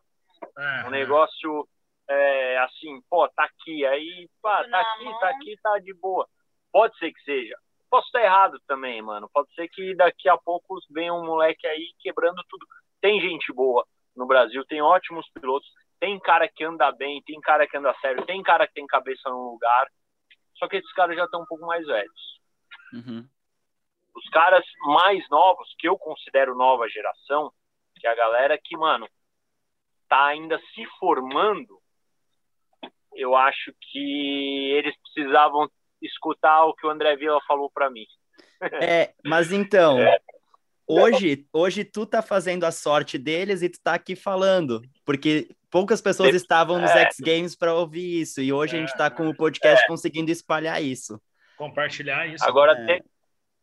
[0.87, 1.67] um negócio
[2.09, 6.27] é, assim, pô, tá aqui, aí, pá, tá aqui, tá aqui, tá de boa.
[6.71, 7.55] Pode ser que seja.
[7.89, 9.29] Posso estar errado também, mano.
[9.33, 12.65] Pode ser que daqui a pouco venha um moleque aí quebrando tudo.
[12.99, 13.85] Tem gente boa
[14.15, 15.69] no Brasil, tem ótimos pilotos,
[15.99, 19.29] tem cara que anda bem, tem cara que anda sério, tem cara que tem cabeça
[19.29, 19.87] no lugar.
[20.55, 22.39] Só que esses caras já estão um pouco mais velhos.
[22.93, 23.27] Uhum.
[24.15, 27.51] Os caras mais novos, que eu considero nova geração,
[27.99, 29.07] que é a galera que, mano,
[30.07, 31.79] tá ainda se formando,
[33.13, 35.69] eu acho que eles precisavam
[36.01, 38.05] escutar o que o André Vila falou para mim.
[38.81, 40.17] É, mas então, é.
[40.87, 46.01] hoje, hoje tu tá fazendo a sorte deles e tu tá aqui falando, porque poucas
[46.01, 47.03] pessoas De- estavam nos é.
[47.05, 49.87] X Games para ouvir isso, e hoje a gente É, está com o podcast É.
[49.87, 51.19] conseguindo espalhar isso.
[51.57, 52.45] Compartilhar isso.
[52.45, 52.85] Agora É.
[52.85, 53.03] tem-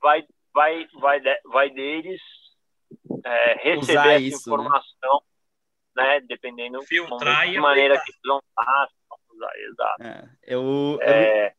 [0.00, 0.24] vai,
[0.54, 2.20] vai, vai, de- vai deles
[3.24, 4.54] é, receber Usar essa isso, né?
[4.56, 5.22] informação,
[5.96, 6.20] né?
[6.20, 8.04] Dependendo Filtrar de maneira aplicar.
[8.04, 8.40] que eles vão
[9.34, 10.02] usar, exato.
[10.02, 11.54] É, eu, eu- É,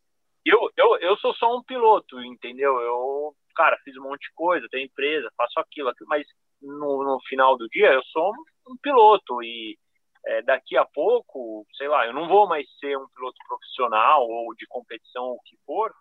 [0.45, 2.79] eu, eu, eu sou só um piloto, entendeu?
[2.79, 6.25] Eu, cara, fiz um monte de coisa, tenho empresa, faço aquilo, aquilo mas
[6.61, 9.77] no, no final do dia eu sou um, um piloto e
[10.25, 14.55] é, daqui a pouco, sei lá, eu não vou mais ser um piloto profissional ou
[14.55, 15.93] de competição ou o que for,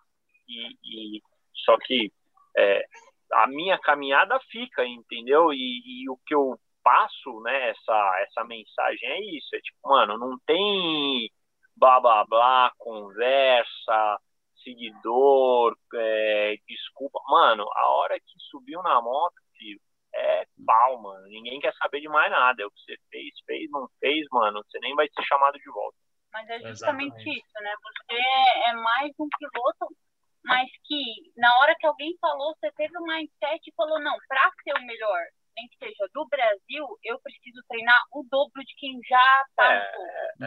[0.47, 1.21] e, e-
[1.65, 2.11] só que
[2.57, 2.85] é,
[3.33, 5.53] a minha caminhada fica, entendeu?
[5.53, 10.17] E, e o que eu passo, né, essa, essa mensagem é isso, é tipo, mano,
[10.17, 11.31] não tem
[11.75, 14.19] blá blá blá, conversa,
[14.63, 17.19] seguidor, é, desculpa.
[17.27, 19.79] Mano, a hora que subiu na moto, filho,
[20.15, 21.25] é pau, mano.
[21.27, 22.61] Ninguém quer saber de mais nada.
[22.61, 24.63] É o que você fez, fez, não fez, mano.
[24.63, 25.97] Você nem vai ser chamado de volta.
[26.31, 27.39] Mas é justamente Exatamente.
[27.39, 27.73] isso, né?
[27.83, 29.95] Você é mais um piloto,
[30.45, 31.01] mas que
[31.37, 34.85] na hora que alguém falou, você teve um mindset e falou, não, para ser o
[34.85, 35.21] melhor,
[35.55, 39.79] nem que seja do Brasil, eu preciso treinar o dobro de quem já tá É.
[39.79, 39.91] no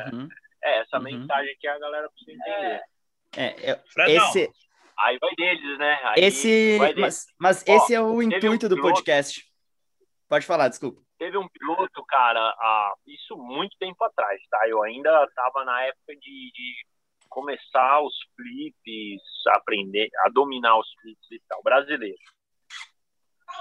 [0.04, 0.16] topo.
[0.16, 0.28] uhum.
[0.64, 1.02] É essa Uhum.
[1.04, 2.82] mensagem que a galera precisa entender.
[3.36, 4.50] É, eu- Fredão, esse,
[4.98, 6.00] Aí vai deles, né?
[6.04, 7.00] Aí esse, vai deles.
[7.38, 9.44] mas, mas Ó, esse é o teve um intuito do piloto- podcast.
[10.28, 11.00] Pode falar, desculpa.
[11.18, 14.66] Teve um piloto, cara, há, isso muito tempo atrás, tá?
[14.68, 16.74] Eu ainda tava na época de, de
[17.36, 22.16] começar os flips, aprender a dominar os flips e tal, brasileiro.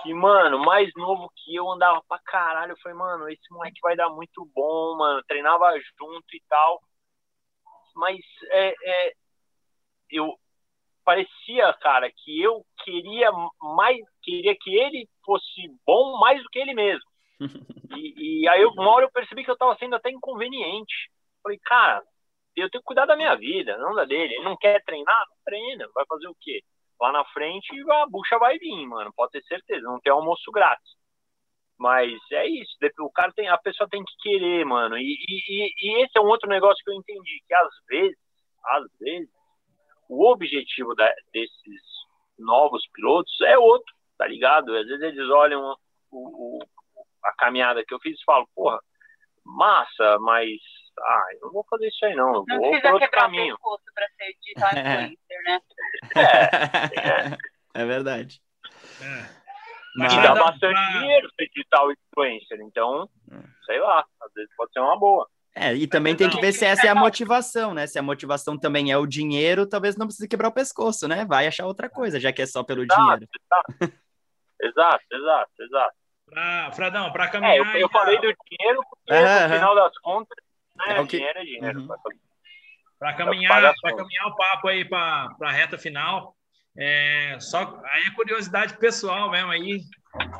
[0.06, 2.72] E, mano, mais novo que eu andava pra caralho.
[2.72, 5.22] Eu falei, mano, esse moleque vai dar muito bom, mano.
[5.28, 6.82] Treinava junto e tal.
[7.96, 8.18] Mas
[8.52, 9.14] é, é,
[10.10, 10.34] eu
[11.04, 13.30] parecia, cara, que eu queria
[13.76, 17.06] mais, queria que ele fosse bom mais do que ele mesmo.
[17.96, 21.10] E, e aí, eu- uma hora eu percebi que eu tava sendo até inconveniente.
[21.44, 22.04] Falei, cara,
[22.62, 24.34] eu tenho que cuidar da minha vida, não da dele.
[24.36, 25.26] Ele não quer treinar?
[25.30, 25.88] Não treina.
[25.94, 26.62] Vai fazer o quê?
[27.00, 29.12] Lá na frente a bucha vai vir, mano.
[29.16, 29.82] Pode ter certeza.
[29.84, 30.94] Não tem almoço grátis.
[31.78, 32.72] Mas é isso.
[33.00, 34.98] O cara tem, a pessoa tem que querer, mano.
[34.98, 37.44] E, e, e- esse é um outro negócio que eu entendi.
[37.48, 38.18] Que às vezes,
[38.66, 39.30] às vezes,
[40.08, 41.82] o objetivo da- desses
[42.40, 44.74] novos pilotos é outro, tá ligado?
[44.76, 45.76] Às vezes eles olham
[46.12, 46.60] o, o-
[47.26, 48.80] a caminhada que eu fiz e falam, porra,
[49.46, 50.50] massa, mas
[51.00, 53.54] ah, eu não vou fazer isso aí não, eu Não vou precisa outro quebrar caminho.
[53.54, 55.62] o pescoço para ser digital influencer, né?
[57.74, 58.42] é verdade.
[59.02, 59.46] é.
[59.98, 63.36] Mas- E dá dar- bastante dinheiro ser digital influencer, então, É.
[63.66, 65.30] sei lá, às vezes pode ser uma boa.
[65.58, 67.88] É, e também tem que ver se essa é a motivação, né?
[67.88, 71.24] Se a motivação também é o dinheiro, talvez não precise quebrar o pescoço, né?
[71.24, 73.28] Vai achar outra coisa, já que é só pelo Exato, dinheiro.
[73.80, 73.94] exato.
[74.62, 75.96] Exato, exato, exato.
[76.28, 77.56] Pra, Fredão, para É, caminhar.
[77.58, 80.38] eu, eu aí, falei do dinheiro porque no final das contas,
[80.76, 81.80] né, É o que- dinheiro é dinheiro.
[81.82, 81.88] Uhum.
[83.00, 86.36] Para caminhar, pra caminhar o papo aí para a reta final,
[86.78, 89.82] é, só aí é curiosidade pessoal mesmo aí.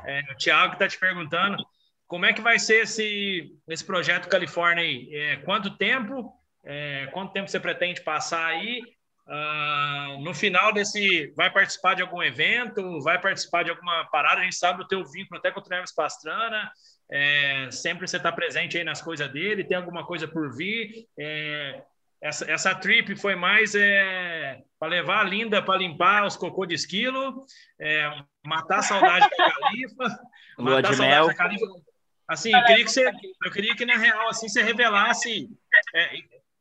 [0.06, 1.64] É, o Thiago está te perguntando
[2.08, 5.10] como é que vai ser esse, esse projeto Califórnia aí?
[5.14, 6.34] É, quanto tempo?
[6.64, 8.82] É, quanto tempo você pretende passar aí?
[9.28, 13.02] Ah, no final desse, vai participar de algum evento?
[13.02, 14.42] Vai participar de alguma parada?
[14.42, 16.72] A gente sabe do teu vínculo até com o Travis Pastrana.
[17.12, 19.64] É, sempre você está presente aí nas coisas dele.
[19.64, 21.08] Tem alguma coisa por vir?
[21.18, 21.82] É,
[22.22, 26.74] essa, essa trip foi mais é, para levar a Linda para limpar os cocô de
[26.74, 27.46] esquilo,
[27.80, 28.10] é,
[28.46, 30.20] matar a saudade da Califa,
[30.58, 31.28] matar a de saudade mel.
[31.28, 31.66] da Califa.
[32.28, 33.12] Assim, eu queria que você,
[33.46, 35.48] eu queria que na real assim você revelasse.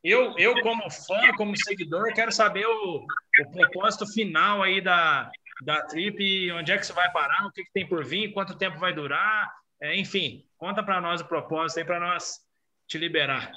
[0.05, 3.07] Eu, eu como fã, como seguidor, quero saber o,
[3.41, 5.31] o propósito final aí da,
[5.63, 8.59] da trip, onde é que você vai parar, o que, que tem por vir, quanto
[8.59, 9.51] tempo vai durar,
[9.81, 12.41] é, enfim, conta para nós o propósito aí para nós
[12.87, 13.51] te liberar.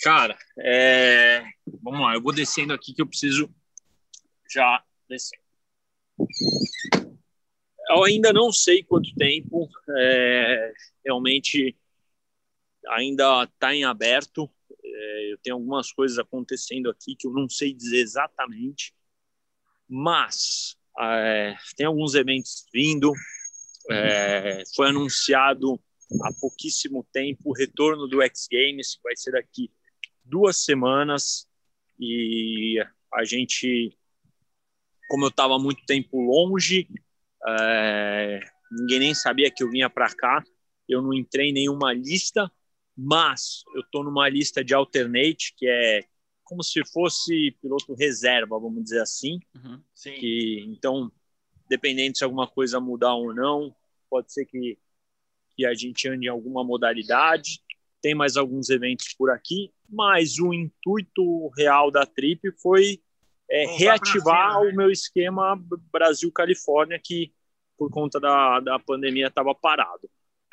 [0.00, 1.44] Cara, é,
[1.82, 3.52] vamos lá, eu vou descendo aqui que eu preciso
[4.48, 5.38] já descer.
[7.88, 9.68] Eu ainda não sei quanto tempo,
[9.98, 10.72] é,
[11.04, 11.76] realmente
[12.88, 14.50] ainda está em aberto.
[15.02, 18.94] É, eu tenho algumas coisas acontecendo aqui que eu não sei dizer exatamente,
[19.88, 23.12] mas é, tem alguns eventos vindo.
[23.90, 25.80] É, foi anunciado
[26.22, 29.70] há pouquíssimo tempo o retorno do X Games, que vai ser daqui
[30.22, 31.48] duas semanas.
[31.98, 32.78] E
[33.12, 33.96] a gente,
[35.08, 36.88] como eu estava muito tempo longe,
[37.48, 38.40] é,
[38.70, 40.44] ninguém nem sabia que eu vinha para cá,
[40.86, 42.52] eu não entrei em nenhuma lista,
[42.96, 46.04] mas eu estou numa lista de alternate, que é
[46.44, 49.80] como se fosse piloto reserva, vamos dizer assim, Uhum.
[49.94, 50.14] Sim.
[50.14, 51.10] que então,
[51.68, 53.74] dependendo se alguma coisa mudar ou não,
[54.10, 54.76] pode ser que,
[55.56, 57.62] que a gente ande em alguma modalidade.
[58.02, 63.00] tem mais alguns eventos por aqui, mas o intuito real da trip foi
[63.48, 64.72] é, reativar cena, né?
[64.72, 65.54] o meu esquema
[65.92, 67.32] Brasil-Califórnia, que
[67.76, 70.10] por conta da, da pandemia estava parado.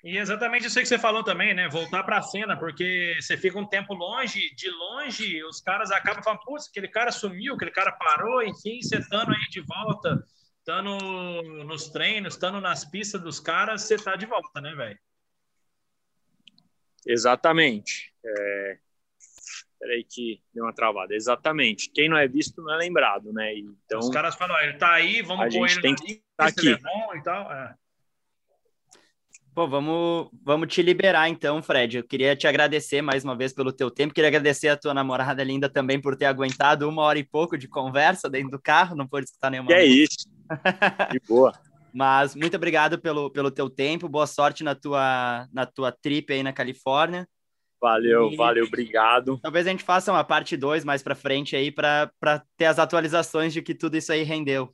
[0.07, 1.67] E exatamente isso aí que você falou também, né?
[1.67, 6.23] Voltar para a cena, porque você fica um tempo longe, de longe, os caras acabam
[6.23, 10.23] falando, putz, aquele cara sumiu, aquele cara parou, enfim, você estando aí de volta,
[10.59, 14.97] estando nos treinos, estando nas pistas dos caras, você tá de volta, né, velho?
[17.05, 18.13] Exatamente.
[18.25, 18.77] É...
[19.77, 21.15] Peraí que deu uma travada.
[21.15, 21.91] Exatamente.
[21.91, 23.53] Quem não é visto não é lembrado, né?
[23.57, 26.71] Então, Os caras falam, ele tá aí, vamos pôr ele tem que estar tá aqui.
[26.71, 27.51] É e tal.
[27.51, 27.75] É.
[29.57, 31.97] Pô, vamos, vamos te liberar então, Fred.
[31.97, 34.13] Eu queria te agradecer mais uma vez pelo teu tempo.
[34.13, 37.67] Queria agradecer a tua namorada linda também por ter aguentado uma hora e pouco de
[37.67, 38.95] conversa dentro do carro.
[38.95, 39.69] Não pôde escutar nenhuma.
[39.69, 40.29] Que é isso.
[41.11, 41.53] De boa.
[41.91, 44.07] Mas muito obrigado pelo, pelo teu tempo.
[44.07, 47.27] Boa sorte na tua, na tua trip aí na Califórnia.
[47.81, 48.35] Valeu, e...
[48.35, 49.39] valeu, obrigado.
[49.41, 52.11] Talvez a gente faça uma parte 2 mais para frente aí para
[52.55, 54.71] ter as atualizações de que tudo isso aí rendeu.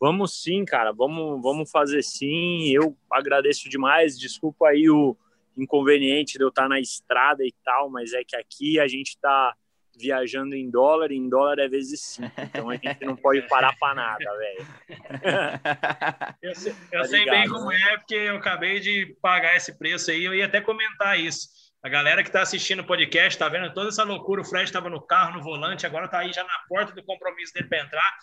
[0.00, 2.70] Vamos sim, cara, vamos, vamos fazer sim.
[2.70, 4.18] Eu agradeço demais.
[4.18, 5.14] Desculpa aí o
[5.56, 9.54] inconveniente de eu estar na estrada e tal, mas é que aqui a gente está
[9.94, 12.32] viajando em dólar, e em dólar é vezes cinco.
[12.38, 14.66] Então a gente não pode parar para nada, velho.
[16.42, 20.10] eu sei, eu tá sei bem como é, porque eu acabei de pagar esse preço
[20.10, 20.24] aí.
[20.24, 21.48] Eu ia até comentar isso.
[21.82, 24.40] A galera que está assistindo o podcast está vendo toda essa loucura.
[24.40, 27.52] O Fred estava no carro, no volante, agora está aí já na porta do compromisso
[27.52, 28.16] dele para entrar.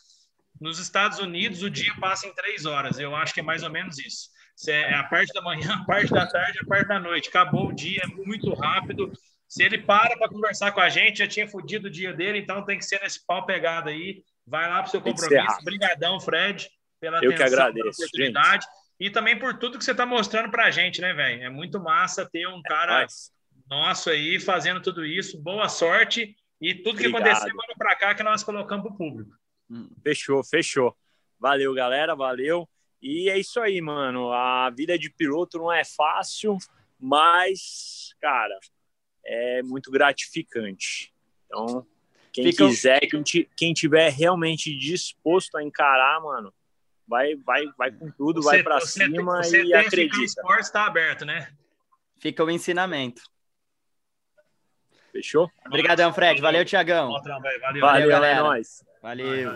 [0.60, 3.00] Nos Estados Unidos, o dia passa em três horas.
[3.00, 4.30] Eu acho que é mais ou menos isso.
[4.68, 7.30] É a parte da manhã, a parte da tarde, a parte da noite.
[7.30, 9.12] Acabou o dia, é muito rápido.
[9.48, 12.66] Se ele para para conversar com a gente, já tinha fodido o dia dele, então
[12.66, 14.24] tem que ser nesse pau pegado aí.
[14.46, 15.58] Vai lá para o seu compromisso.
[15.62, 16.70] Obrigadão, Fred,
[17.00, 18.66] pela Eu atenção, que agradeço, oportunidade.
[18.66, 18.88] Gente.
[19.00, 21.44] E também por tudo que você está mostrando para a gente, né, velho?
[21.44, 23.08] É muito massa ter um cara é
[23.70, 25.42] nosso aí fazendo tudo isso.
[25.42, 26.36] Boa sorte.
[26.60, 27.28] E tudo que Obrigado.
[27.28, 29.32] acontecer, manda para cá que nós colocamos para o público.
[29.70, 30.96] Hum, fechou, fechou.
[31.40, 32.68] Valeu, galera, valeu.
[33.02, 34.32] E é isso aí, mano.
[34.32, 36.58] A vida de piloto não é fácil,
[37.00, 38.58] mas, cara,
[39.24, 41.14] é muito gratificante.
[41.46, 41.86] Então,
[42.34, 42.68] quem Fica...
[42.68, 43.24] quiser, quem,
[43.56, 46.54] quem tiver realmente disposto a encarar, mano,
[47.08, 50.18] vai, vai, vai com tudo, você, vai para cima você e acredita.
[50.18, 51.52] O esporte está aberto, né?
[52.20, 53.22] Fica o ensinamento.
[55.12, 55.50] Fechou?
[55.66, 56.42] Obrigadão, Fred.
[56.42, 57.12] Valeu, Tiagão.
[57.12, 58.40] Valeu, valeu, valeu, é galera.
[58.40, 58.84] É nóis.
[59.02, 59.56] Valeu.